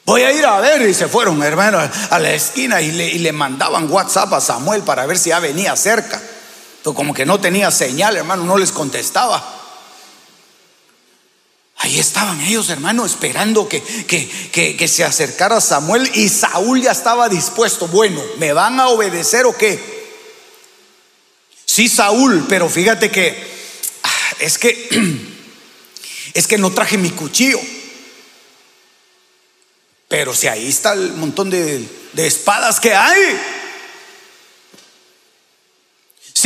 [0.04, 3.90] Voy a ir a ver, y se fueron, hermano, a la esquina y le mandaban
[3.90, 6.20] WhatsApp a Samuel para ver si ya venía cerca.
[6.94, 9.56] Como que no tenía señal, hermano, no les contestaba.
[11.78, 17.86] Ahí estaban ellos, hermano, esperando que, que, se acercara Samuel y Saúl ya estaba dispuesto.
[17.88, 19.78] Bueno, ¿me van a obedecer o qué?
[21.64, 23.36] Sí, Saúl, pero fíjate que
[24.02, 24.88] ah, es que
[26.34, 27.60] es que no traje mi cuchillo.
[30.08, 33.38] Pero si ahí está el montón de, de espadas que hay.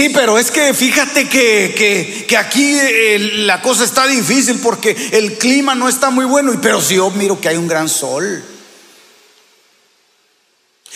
[0.01, 5.74] Sí, pero es que fíjate que, aquí eh, la cosa está difícil porque el clima
[5.74, 8.42] no está muy bueno, pero si yo miro que hay un gran sol.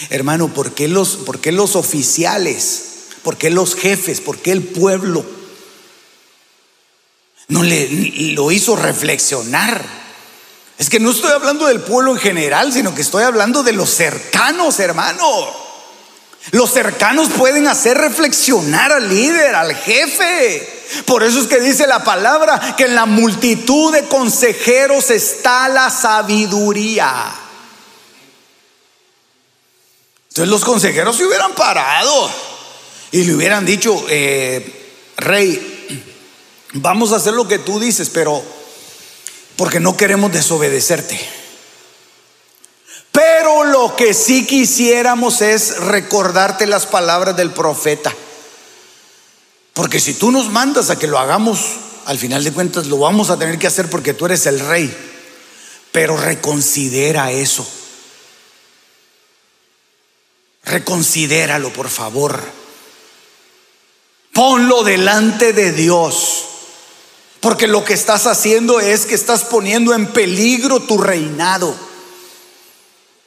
[0.08, 3.08] Hermano, ¿por qué los, por qué los oficiales?
[3.22, 4.22] ¿Por qué los jefes?
[4.22, 5.22] ¿Por qué el pueblo?
[7.48, 7.86] No le
[8.32, 9.84] lo hizo reflexionar.
[10.78, 13.90] Es que no estoy hablando del pueblo en general, sino que estoy hablando de los
[13.90, 15.63] cercanos, hermano.
[16.50, 20.68] Los cercanos pueden hacer reflexionar al líder, al jefe.
[21.06, 25.90] Por eso es que dice la palabra que en la multitud de consejeros está la
[25.90, 27.34] sabiduría.
[30.28, 32.30] Entonces los consejeros se hubieran parado
[33.12, 36.04] y le hubieran dicho, eh, rey,
[36.74, 38.42] vamos a hacer lo que tú dices, pero
[39.56, 41.43] porque no queremos desobedecerte.
[43.62, 48.12] Lo que sí quisiéramos es recordarte las palabras del profeta.
[49.72, 51.60] Porque si tú nos mandas a que lo hagamos,
[52.06, 54.94] al final de cuentas lo vamos a tener que hacer porque tú eres el rey.
[55.92, 57.66] Pero reconsidera eso.
[60.64, 62.40] Reconsidéralo, por favor.
[64.32, 66.44] Ponlo delante de Dios.
[67.40, 71.93] Porque lo que estás haciendo es que estás poniendo en peligro tu reinado.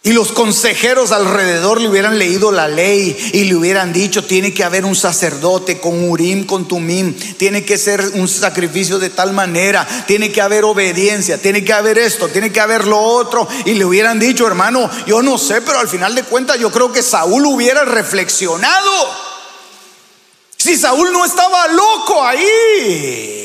[0.08, 4.64] Y los consejeros alrededor le hubieran leído la ley y le hubieran dicho, tiene que
[4.64, 9.86] haber un sacerdote con Urim, con Tumim, tiene que ser un sacrificio de tal manera,
[10.08, 13.50] tiene que haber obediencia, tiene que haber esto, tiene que haber lo otro.
[13.66, 16.90] Y le hubieran dicho, hermano, yo no sé, pero al final de cuentas yo creo
[16.94, 18.92] que Saúl hubiera reflexionado.
[20.56, 23.37] Si Saúl no estaba loco ahí.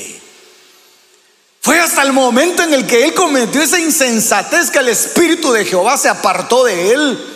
[1.62, 5.64] Fue hasta el momento en el que él cometió esa insensatez que el Espíritu de
[5.64, 7.28] Jehová se apartó de él.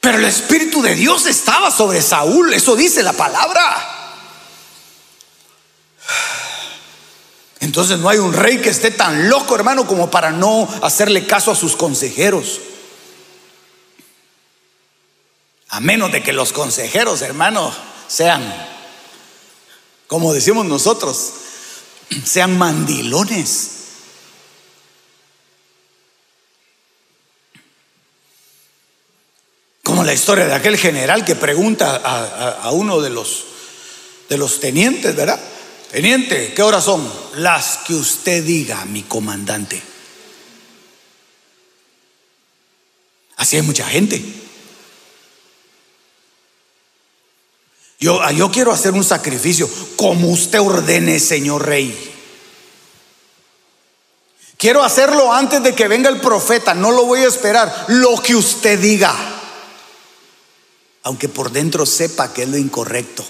[0.00, 3.94] Pero el Espíritu de Dios estaba sobre Saúl, eso dice la palabra.
[7.60, 11.50] Entonces no hay un rey que esté tan loco, hermano, como para no hacerle caso
[11.50, 12.60] a sus consejeros.
[15.70, 17.74] A menos de que los consejeros, hermano,
[18.08, 18.42] sean,
[20.06, 21.32] como decimos nosotros,
[22.24, 23.70] sean mandilones.
[29.82, 33.44] Como la historia de aquel general que pregunta a, uno de los,
[34.28, 35.40] de los tenientes, ¿verdad?
[35.90, 37.10] Teniente, ¿qué horas son?
[37.36, 39.82] Las que usted diga, mi comandante.
[43.36, 44.22] Así hay mucha gente.
[47.98, 52.14] Yo, ah, yo quiero hacer un sacrificio como usted ordene, señor rey.
[54.56, 58.34] Quiero hacerlo antes de que venga el profeta, no lo voy a esperar, lo que
[58.34, 59.14] usted diga.
[61.04, 63.24] Aunque por dentro sepa que es lo incorrecto.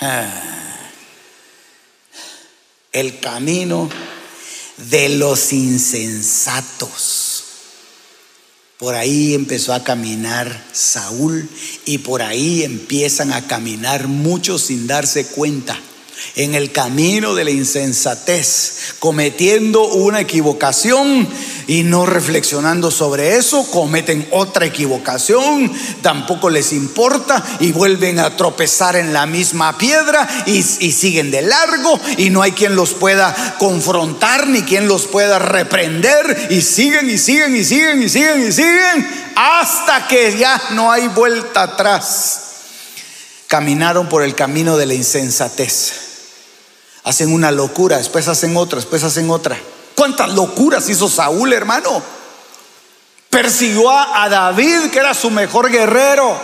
[0.00, 0.90] Ah.
[2.92, 3.88] El camino
[4.76, 7.25] de los insensatos.
[8.78, 11.48] Por ahí empezó a caminar Saúl
[11.86, 15.78] y por ahí empiezan a caminar muchos sin darse cuenta
[16.34, 21.26] en el camino de la insensatez, cometiendo una equivocación
[21.66, 28.96] y no reflexionando sobre eso, cometen otra equivocación, tampoco les importa y vuelven a tropezar
[28.96, 34.46] en la misma piedra y, siguen de largo y no hay quien los pueda confrontar
[34.48, 39.32] ni quien los pueda reprender y siguen y siguen y siguen y siguen y siguen
[39.34, 42.40] hasta que ya no hay vuelta atrás.
[43.46, 46.05] Caminaron por el camino de la insensatez
[47.06, 49.56] hacen una locura, después hacen otra, después hacen otra.
[49.94, 52.02] ¿Cuántas locuras hizo Saúl, hermano?
[53.30, 56.36] Persiguió a, David, que era su mejor guerrero.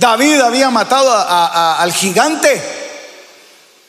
[0.00, 2.60] David había matado al gigante.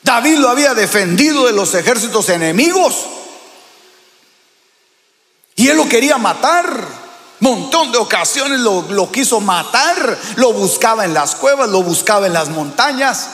[0.03, 3.07] David lo había defendido de los ejércitos enemigos.
[5.55, 6.69] Y él lo quería matar.
[7.39, 10.19] Montón de ocasiones lo, lo quiso matar.
[10.35, 13.27] Lo buscaba en las cuevas, lo buscaba en las montañas.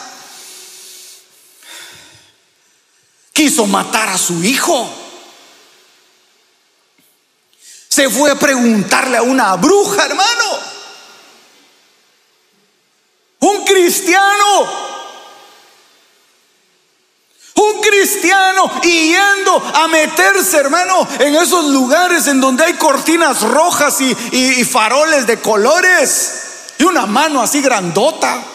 [3.36, 4.90] Quiso matar a su hijo.
[7.90, 10.60] Se fue a preguntarle a una bruja, hermano.
[13.40, 14.86] Un cristiano.
[17.56, 24.00] Un cristiano y yendo a meterse, hermano, en esos lugares en donde hay cortinas rojas
[24.00, 28.55] y, y faroles de colores y una mano así grandota.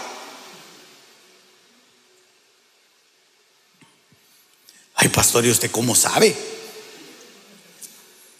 [5.02, 6.36] Ay, pastor, ¿y usted cómo sabe?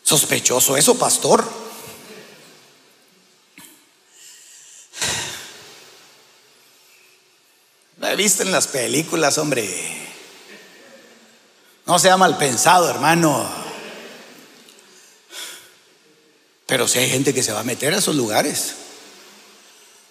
[0.02, 1.42] Sospechoso eso, pastor.
[7.96, 9.66] Lo he visto en las películas, hombre.
[11.86, 13.50] No sea mal pensado, hermano.
[16.66, 18.74] Pero si hay gente que se va a meter a esos lugares.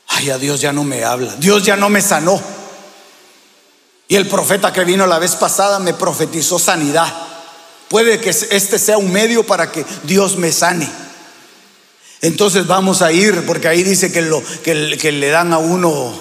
[0.08, 1.36] Ay, a Dios ya no me habla.
[1.36, 2.41] Dios ya no me sanó.
[4.10, 7.14] Y el profeta que vino la vez pasada me profetizó sanidad.
[7.88, 10.89] Puede que este sea un medio para que Dios me sane.
[12.22, 16.12] Entonces vamos a ir, porque ahí dice que, lo, que, le dan a uno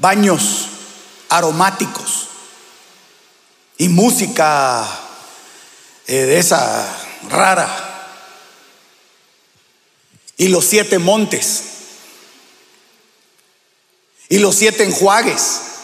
[0.00, 0.68] baños
[1.28, 2.28] aromáticos
[3.76, 4.88] y música
[6.06, 6.88] eh, de esa
[7.28, 7.68] rara.
[10.38, 11.62] Y los siete montes.
[14.30, 15.75] Y los siete enjuagues.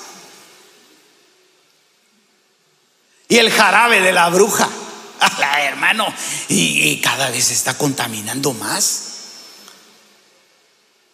[3.32, 4.68] Y el jarabe de la bruja.
[5.38, 6.04] La hermano,
[6.48, 9.04] y, cada vez se está contaminando más.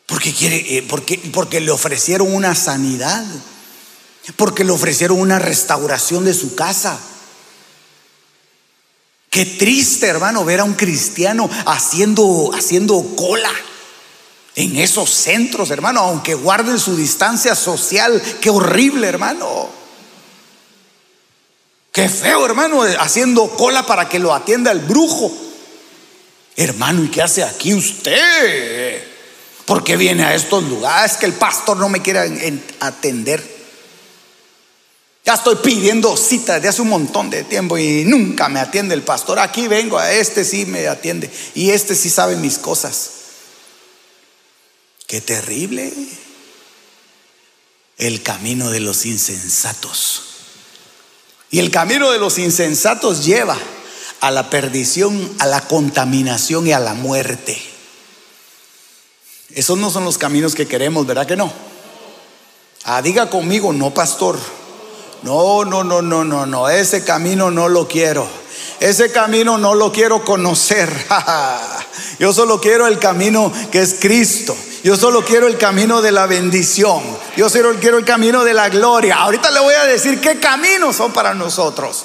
[0.05, 3.25] Porque quiere, eh, porque, porque le ofrecieron una sanidad,
[4.35, 6.99] porque le ofrecieron una restauración de su casa.
[9.31, 13.53] Qué triste, hermano, ver a un cristiano haciendo, haciendo cola
[14.57, 18.21] en esos centros, hermano, aunque guarden su distancia social.
[18.41, 19.78] Qué horrible, hermano.
[21.99, 25.37] Qué feo, hermano, haciendo cola para que lo atienda el brujo.
[26.55, 29.03] Hermano, ¿y qué hace aquí usted?
[29.65, 31.17] ¿Por qué viene a estos lugares?
[31.17, 32.21] que el pastor no me quiere
[32.79, 33.43] atender.
[35.25, 39.03] Ya estoy pidiendo cita desde hace un montón de tiempo y nunca me atiende el
[39.03, 39.41] pastor.
[39.41, 43.11] Aquí vengo, a este sí me atiende y este sí sabe mis cosas.
[45.09, 45.93] Qué terrible
[47.97, 50.38] el camino de los insensatos.
[51.51, 53.57] Y el camino de los insensatos lleva
[54.21, 57.61] a la perdición, a la contaminación y a la muerte.
[59.55, 61.51] Esos no son los caminos que queremos, ¿verdad que no?
[62.85, 64.39] Ah, diga conmigo, no, pastor.
[65.23, 68.29] No, no, no, no, no, no, ese camino no lo quiero.
[68.79, 70.89] Ese camino no lo quiero conocer.
[72.19, 74.57] Yo solo quiero el camino que es Cristo.
[74.83, 77.03] Yo solo quiero el camino de la bendición.
[77.37, 79.17] Yo solo quiero el camino de la gloria.
[79.17, 82.05] Ahorita le voy a decir qué caminos son para nosotros.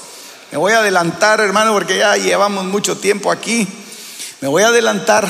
[0.51, 3.67] Me voy a adelantar, hermano, porque ya llevamos mucho tiempo aquí.
[4.41, 5.27] Me voy a adelantar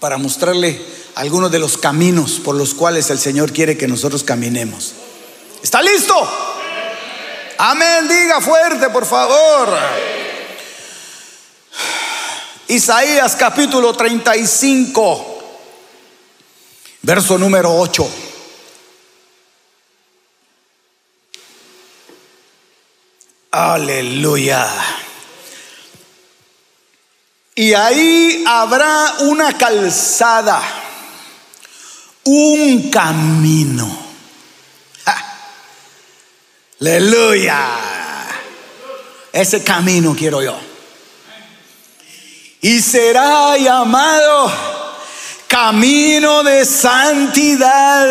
[0.00, 0.80] para mostrarle
[1.16, 4.94] algunos de los caminos por los cuales el Señor quiere que nosotros caminemos.
[5.62, 6.14] ¿Está listo?
[7.58, 9.76] Amén, diga fuerte, por favor.
[12.68, 15.42] Isaías capítulo 35,
[17.00, 18.10] verso número 8.
[23.52, 24.68] Aleluya.
[27.54, 30.60] Y ahí habrá una calzada,
[32.24, 33.98] un camino.
[36.80, 37.66] Aleluya.
[39.32, 40.67] Ese camino quiero yo.
[42.60, 44.52] Y será llamado
[45.46, 48.06] camino de santidad.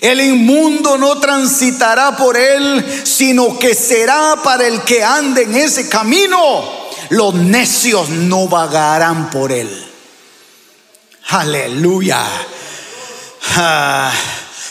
[0.00, 5.88] El inmundo no transitará por él, sino que será para el que ande en ese
[5.88, 6.82] camino.
[7.10, 9.68] Los necios no vagarán por él.
[11.28, 12.24] Aleluya.
[13.56, 14.12] Ah.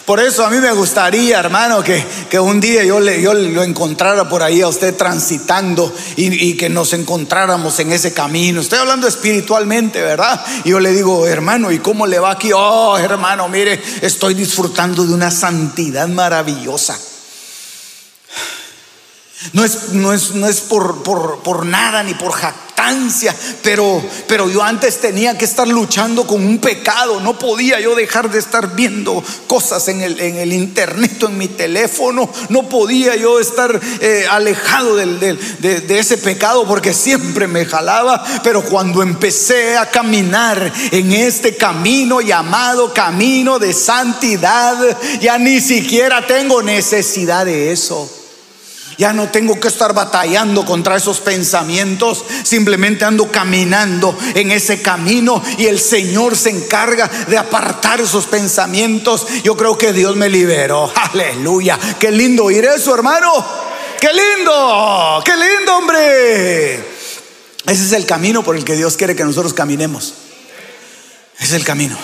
[0.05, 4.27] Por eso a mí me gustaría, hermano, que, un día yo, le, yo lo encontrara
[4.27, 8.61] por ahí a usted transitando y, que nos encontráramos en ese camino.
[8.61, 10.43] Estoy hablando espiritualmente, ¿verdad?
[10.63, 12.51] Y yo le digo, hermano, ¿y cómo le va aquí?
[12.53, 16.97] Oh, hermano, mire, estoy disfrutando de una santidad maravillosa.
[19.53, 22.31] No es, no es, no es por, por, nada ni por
[23.61, 27.19] pero, pero yo antes tenía que estar luchando con un pecado.
[27.19, 31.37] No podía yo dejar de estar viendo cosas en el, en el internet o en
[31.37, 32.29] mi teléfono.
[32.49, 38.23] No podía yo estar eh, alejado de ese pecado porque siempre me jalaba.
[38.43, 44.77] Pero cuando empecé a caminar en este camino llamado camino de santidad,
[45.19, 48.20] ya ni siquiera tengo necesidad de eso.
[49.01, 52.23] Ya no tengo que estar batallando contra esos pensamientos.
[52.43, 59.25] Simplemente ando caminando en ese camino y el Señor se encarga de apartar esos pensamientos.
[59.43, 60.93] Yo creo que Dios me liberó.
[60.95, 61.79] Aleluya.
[61.99, 63.43] Qué lindo oír eso, hermano.
[63.99, 65.23] Qué lindo.
[65.25, 66.75] Qué lindo, hombre.
[66.75, 70.13] Ese es el camino por el que Dios quiere que nosotros caminemos.
[71.39, 71.97] Es el camino.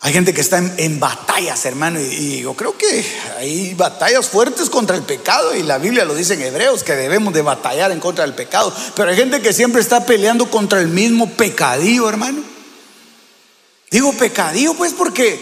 [0.00, 3.04] Hay gente que está en, batallas, hermano, y, yo creo que
[3.36, 7.34] hay batallas fuertes contra el pecado, y la Biblia lo dice en Hebreos, que debemos
[7.34, 10.86] de batallar en contra del pecado, pero hay gente que siempre está peleando contra el
[10.86, 12.44] mismo pecadillo, hermano.
[13.90, 15.40] Digo pecadillo, pues, porque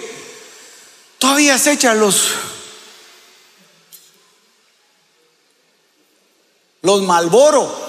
[1.19, 2.31] todavía se echan los,
[6.81, 7.86] los malboro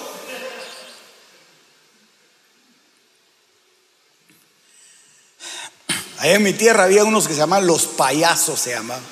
[6.20, 9.04] Ahí en mi tierra había unos que se llaman los payasos, se llamaban.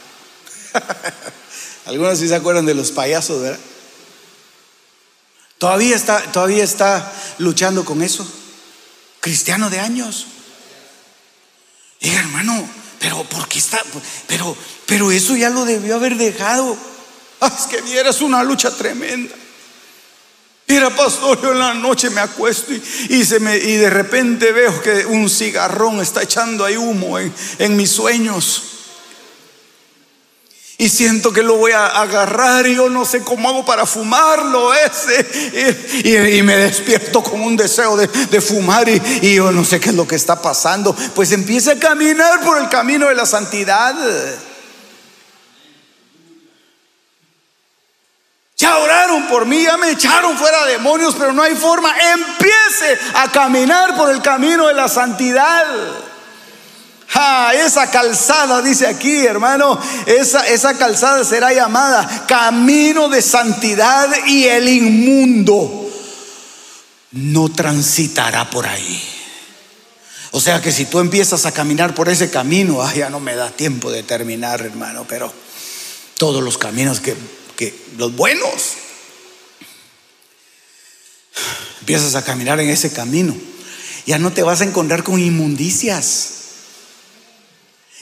[1.86, 3.60] Algunos sí se acuerdan de los payasos, ¿verdad?
[5.58, 8.28] Todavía está, todavía está luchando con eso.
[9.20, 10.28] Cristiano de años.
[12.02, 12.68] Diga, hermano,
[13.00, 13.82] pero ¿por qué está?
[14.28, 14.56] Pero,
[14.86, 16.76] pero eso ya lo debió haber dejado.
[17.42, 19.36] Es que vieras una lucha tremenda.
[20.68, 25.30] Mira, pastor, yo en la noche me acuesto y, y de repente veo que un
[25.30, 28.64] cigarrón está echando ahí humo en, mis sueños.
[30.80, 34.74] Y siento que lo voy a agarrar y yo no sé cómo hago para fumarlo
[34.74, 35.70] ese.
[36.04, 39.96] Y, me despierto con un deseo de, fumar y, y, yo no sé qué es
[39.96, 40.96] lo que está pasando.
[41.14, 43.96] Pues empieza a caminar por el camino de la santidad.
[48.66, 51.94] Ya oraron por mí, ya me echaron fuera demonios, pero no hay forma.
[52.14, 55.64] Empiece a caminar por el camino de la santidad.
[57.54, 64.68] esa calzada, dice aquí, hermano, esa, esa calzada será llamada camino de santidad y el
[64.68, 65.88] inmundo
[67.12, 69.00] no transitará por ahí.
[70.32, 73.52] O sea que si tú empiezas a caminar por ese camino, ya no me da
[73.52, 75.32] tiempo de terminar, hermano, pero
[76.18, 77.16] todos los caminos que
[77.56, 78.74] que los buenos.
[81.82, 83.36] Empiezas a caminar en ese camino.
[84.06, 86.32] Ya no te vas a encontrar con inmundicias.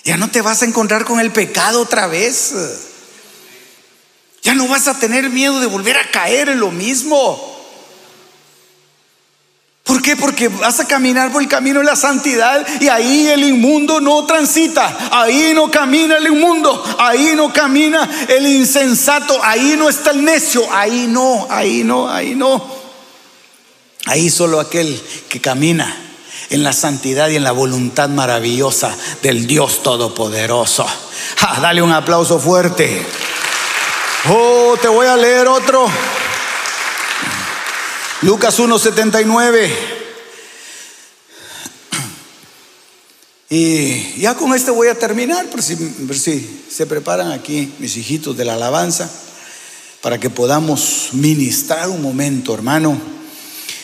[0.04, 2.54] Ya no te vas a encontrar con el pecado otra vez.
[4.42, 7.53] Ya no vas a tener miedo de volver a caer en lo mismo.
[9.84, 10.16] ¿Por qué?
[10.16, 14.26] Porque vas a caminar por el camino de la santidad y ahí el inmundo no
[14.26, 20.24] transita, ahí no camina el inmundo, ahí no camina el insensato, ahí no está el
[20.24, 22.66] necio, ahí no, ahí no, ahí no.
[24.06, 25.94] Ahí solo aquel que camina
[26.50, 30.86] en la santidad y en la voluntad maravillosa del Dios Todopoderoso.
[31.62, 33.06] dale un aplauso fuerte.
[34.30, 35.88] Oh, te voy a leer otro.
[38.24, 39.70] Lucas 1.79.
[43.50, 48.38] Y ya con este voy a terminar, por si, si se preparan aquí mis hijitos
[48.38, 49.12] de la alabanza,
[50.02, 52.98] para que podamos ministrar un momento, hermano.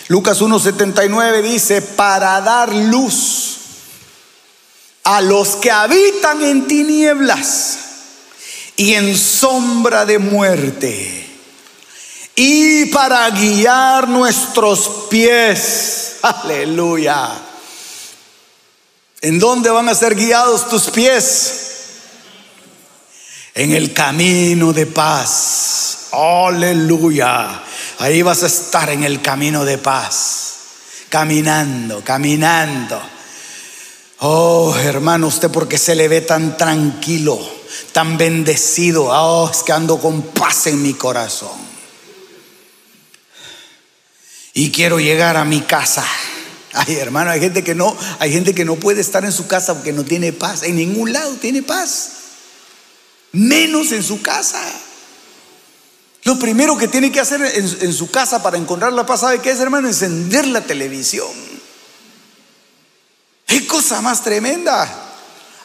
[0.08, 3.58] Lucas 1.79 dice, para dar luz
[5.04, 7.78] a los que habitan en tinieblas
[8.78, 11.29] y en sombra de muerte,
[12.42, 16.16] y para guiar nuestros pies.
[16.22, 17.32] Aleluya.
[19.20, 21.54] ¿En dónde van a ser guiados tus pies?
[23.54, 26.08] En el camino de paz.
[26.14, 27.62] Aleluya.
[27.98, 30.54] Ahí vas a estar en el camino de paz.
[31.10, 33.02] Caminando, caminando.
[34.20, 37.38] Oh, hermano, usted porque se le ve tan tranquilo,
[37.92, 39.08] tan bendecido.
[39.10, 41.69] Oh, es que ando con paz en mi corazón.
[44.60, 46.06] Y quiero llegar a mi casa.
[46.74, 49.74] Ay, hermano, hay gente que no, hay gente que no puede estar en su casa
[49.74, 50.64] porque no tiene paz.
[50.64, 52.10] En ningún lado tiene paz.
[53.32, 54.62] Menos en su casa.
[56.24, 59.52] Lo primero que tiene que hacer en, su casa para encontrar la paz, ¿sabe qué
[59.52, 59.88] es, hermano?
[59.88, 61.32] Encender la televisión.
[63.46, 65.09] Qué cosa más tremenda.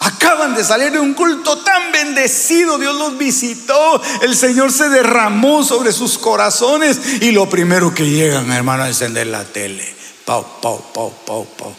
[0.04, 5.64] Acaban de salir de un culto tan bendecido, Dios los visitó, el Señor se derramó
[5.64, 9.94] sobre sus corazones y lo primero que llegan, hermano, a encender la tele.
[10.26, 11.74] Pau, pau, pau, pau, pau.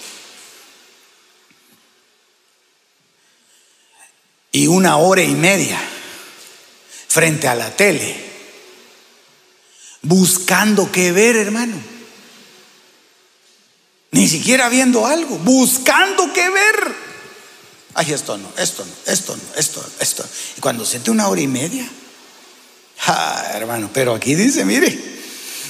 [4.52, 5.80] Y una hora y media
[7.08, 8.26] frente a la tele
[10.02, 11.76] buscando qué ver, hermano.
[14.12, 17.05] Ni siquiera viendo algo, buscando qué ver.
[17.96, 20.26] Ay, esto no, esto no, esto no, esto, esto.
[20.58, 21.90] Y cuando siente una hora y media,
[23.08, 25.16] ah, hermano, pero aquí dice, mire,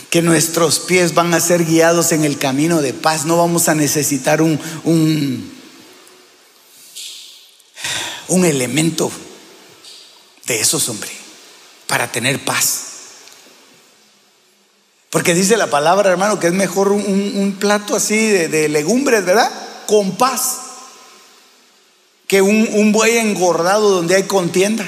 [0.09, 3.25] que nuestros pies van a ser guiados en el camino de paz.
[3.25, 5.53] No vamos a necesitar un, un,
[8.29, 9.11] un elemento
[10.45, 11.11] de esos, hombre,
[11.87, 12.81] para tener paz.
[15.09, 19.51] Porque dice la palabra, hermano, que es mejor un, plato así de, legumbres, ¿verdad?
[19.85, 20.64] Con paz.
[22.27, 24.85] Que un, un buey engordado donde hay contienda.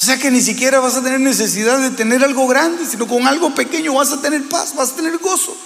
[0.00, 3.26] O sea que ni siquiera vas a tener necesidad de tener algo grande, sino con
[3.26, 5.56] algo pequeño vas a tener paz, vas a tener gozo.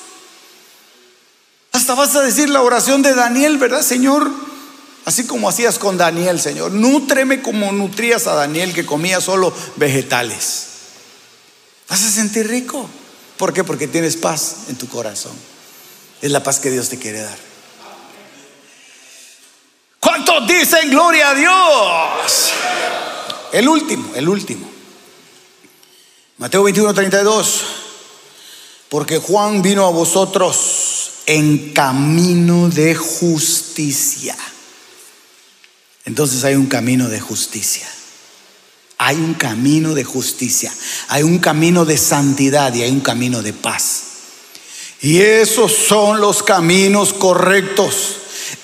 [1.72, 4.30] Hasta vas a decir la oración de Daniel, ¿verdad, Señor?
[5.04, 6.70] Así como hacías con Daniel, Señor.
[6.70, 10.66] Nútreme como nutrías a Daniel que comía solo vegetales.
[11.88, 12.88] Vas a sentir rico.
[13.38, 13.64] ¿Por qué?
[13.64, 15.32] Porque tienes paz en tu corazón.
[16.20, 17.47] Es la paz que Dios te quiere dar.
[20.00, 22.52] ¿Cuántos dicen gloria a Dios?
[23.52, 24.68] El último, el último.
[26.38, 27.62] Mateo 21, 32.
[28.88, 34.36] Porque Juan vino a vosotros en camino de justicia.
[36.04, 37.88] Entonces hay un camino de justicia.
[39.00, 40.74] Hay un camino de justicia,
[41.06, 44.02] hay un camino de santidad y hay un camino de paz.
[45.00, 48.16] Y esos son los caminos correctos.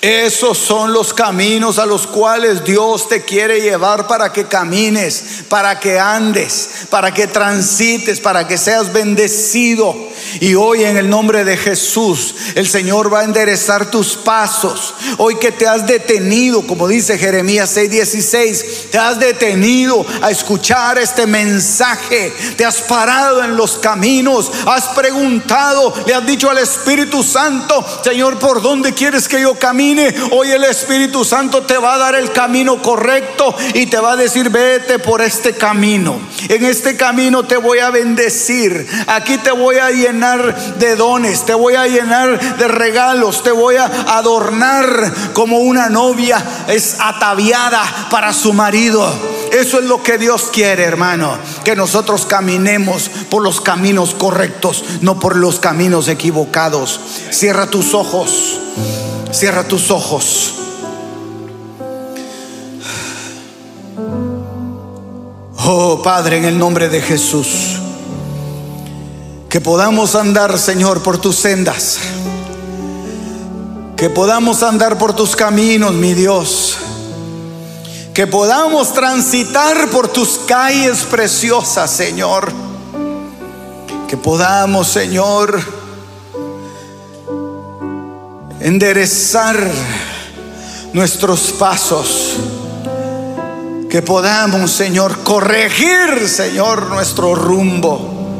[0.05, 5.79] Esos son los caminos a los cuales Dios te quiere llevar para que camines, para
[5.79, 9.95] que andes, para que transites, para que seas bendecido.
[10.41, 14.93] Y hoy en el nombre de Jesús, el Señor va a enderezar tus pasos.
[15.17, 21.25] Hoy que te has detenido, como dice Jeremías 6:16, te has detenido a escuchar este
[21.25, 22.31] mensaje.
[22.55, 28.37] Te has parado en los caminos, has preguntado, le has dicho al Espíritu Santo, Señor,
[28.37, 29.94] ¿por dónde quieres que yo camine?
[30.31, 34.15] Hoy el Espíritu Santo te va a dar el camino correcto y te va a
[34.15, 36.19] decir, vete por este camino.
[36.49, 38.87] En este camino te voy a bendecir.
[39.07, 43.75] Aquí te voy a llenar de dones, te voy a llenar de regalos, te voy
[43.75, 49.11] a adornar como una novia es ataviada para su marido.
[49.51, 55.19] Eso es lo que Dios quiere, hermano, que nosotros caminemos por los caminos correctos, no
[55.19, 56.99] por los caminos equivocados.
[57.31, 58.59] Cierra tus ojos,
[59.35, 60.53] cierra tus ojos.
[65.67, 67.77] Oh Padre, en el nombre de Jesús.
[69.49, 71.97] Que podamos andar, Señor, por tus sendas.
[73.97, 76.77] Que podamos andar por tus caminos, mi Dios.
[78.13, 82.51] Que podamos transitar por tus calles preciosas, Señor.
[84.07, 85.84] Que podamos, Señor,
[88.59, 89.57] enderezar
[90.93, 92.37] nuestros pasos.
[93.89, 98.37] Que podamos, Señor, corregir, Señor, nuestro rumbo.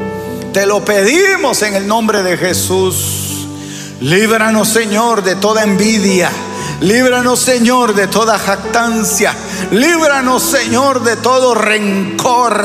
[0.52, 3.46] Te lo pedimos en el nombre de Jesús.
[4.00, 6.30] Líbranos, Señor, de toda envidia.
[6.80, 9.34] Líbranos, Señor, de toda jactancia.
[9.70, 12.62] Líbranos, Señor, de todo rencor,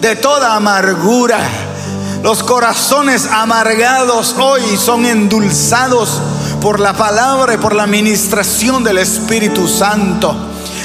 [0.00, 1.38] de toda amargura.
[2.22, 6.22] Los corazones amargados hoy son endulzados
[6.64, 10.34] por la palabra y por la administración del Espíritu Santo.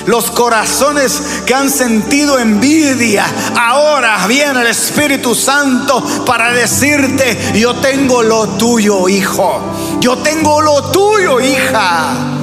[0.08, 3.26] Los corazones que han sentido envidia,
[3.58, 9.62] ahora viene el Espíritu Santo para decirte, yo tengo lo tuyo, hijo.
[10.02, 12.39] Yo tengo lo tuyo, hija.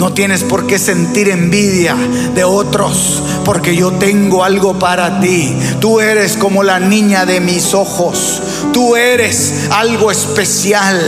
[0.00, 1.94] No tienes por qué sentir envidia
[2.34, 5.54] de otros, porque yo tengo algo para ti.
[5.78, 8.40] Tú eres como la niña de mis ojos.
[8.72, 10.98] Tú eres algo especial.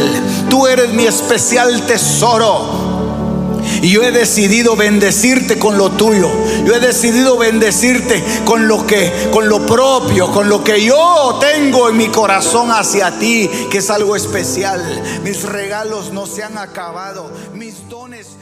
[0.51, 3.63] Tú eres mi especial tesoro.
[3.81, 6.29] Y yo he decidido bendecirte con lo tuyo.
[6.67, 11.89] Yo he decidido bendecirte con lo que con lo propio, con lo que yo tengo
[11.89, 15.03] en mi corazón hacia ti, que es algo especial.
[15.25, 18.42] Mis regalos no se han acabado, mis dones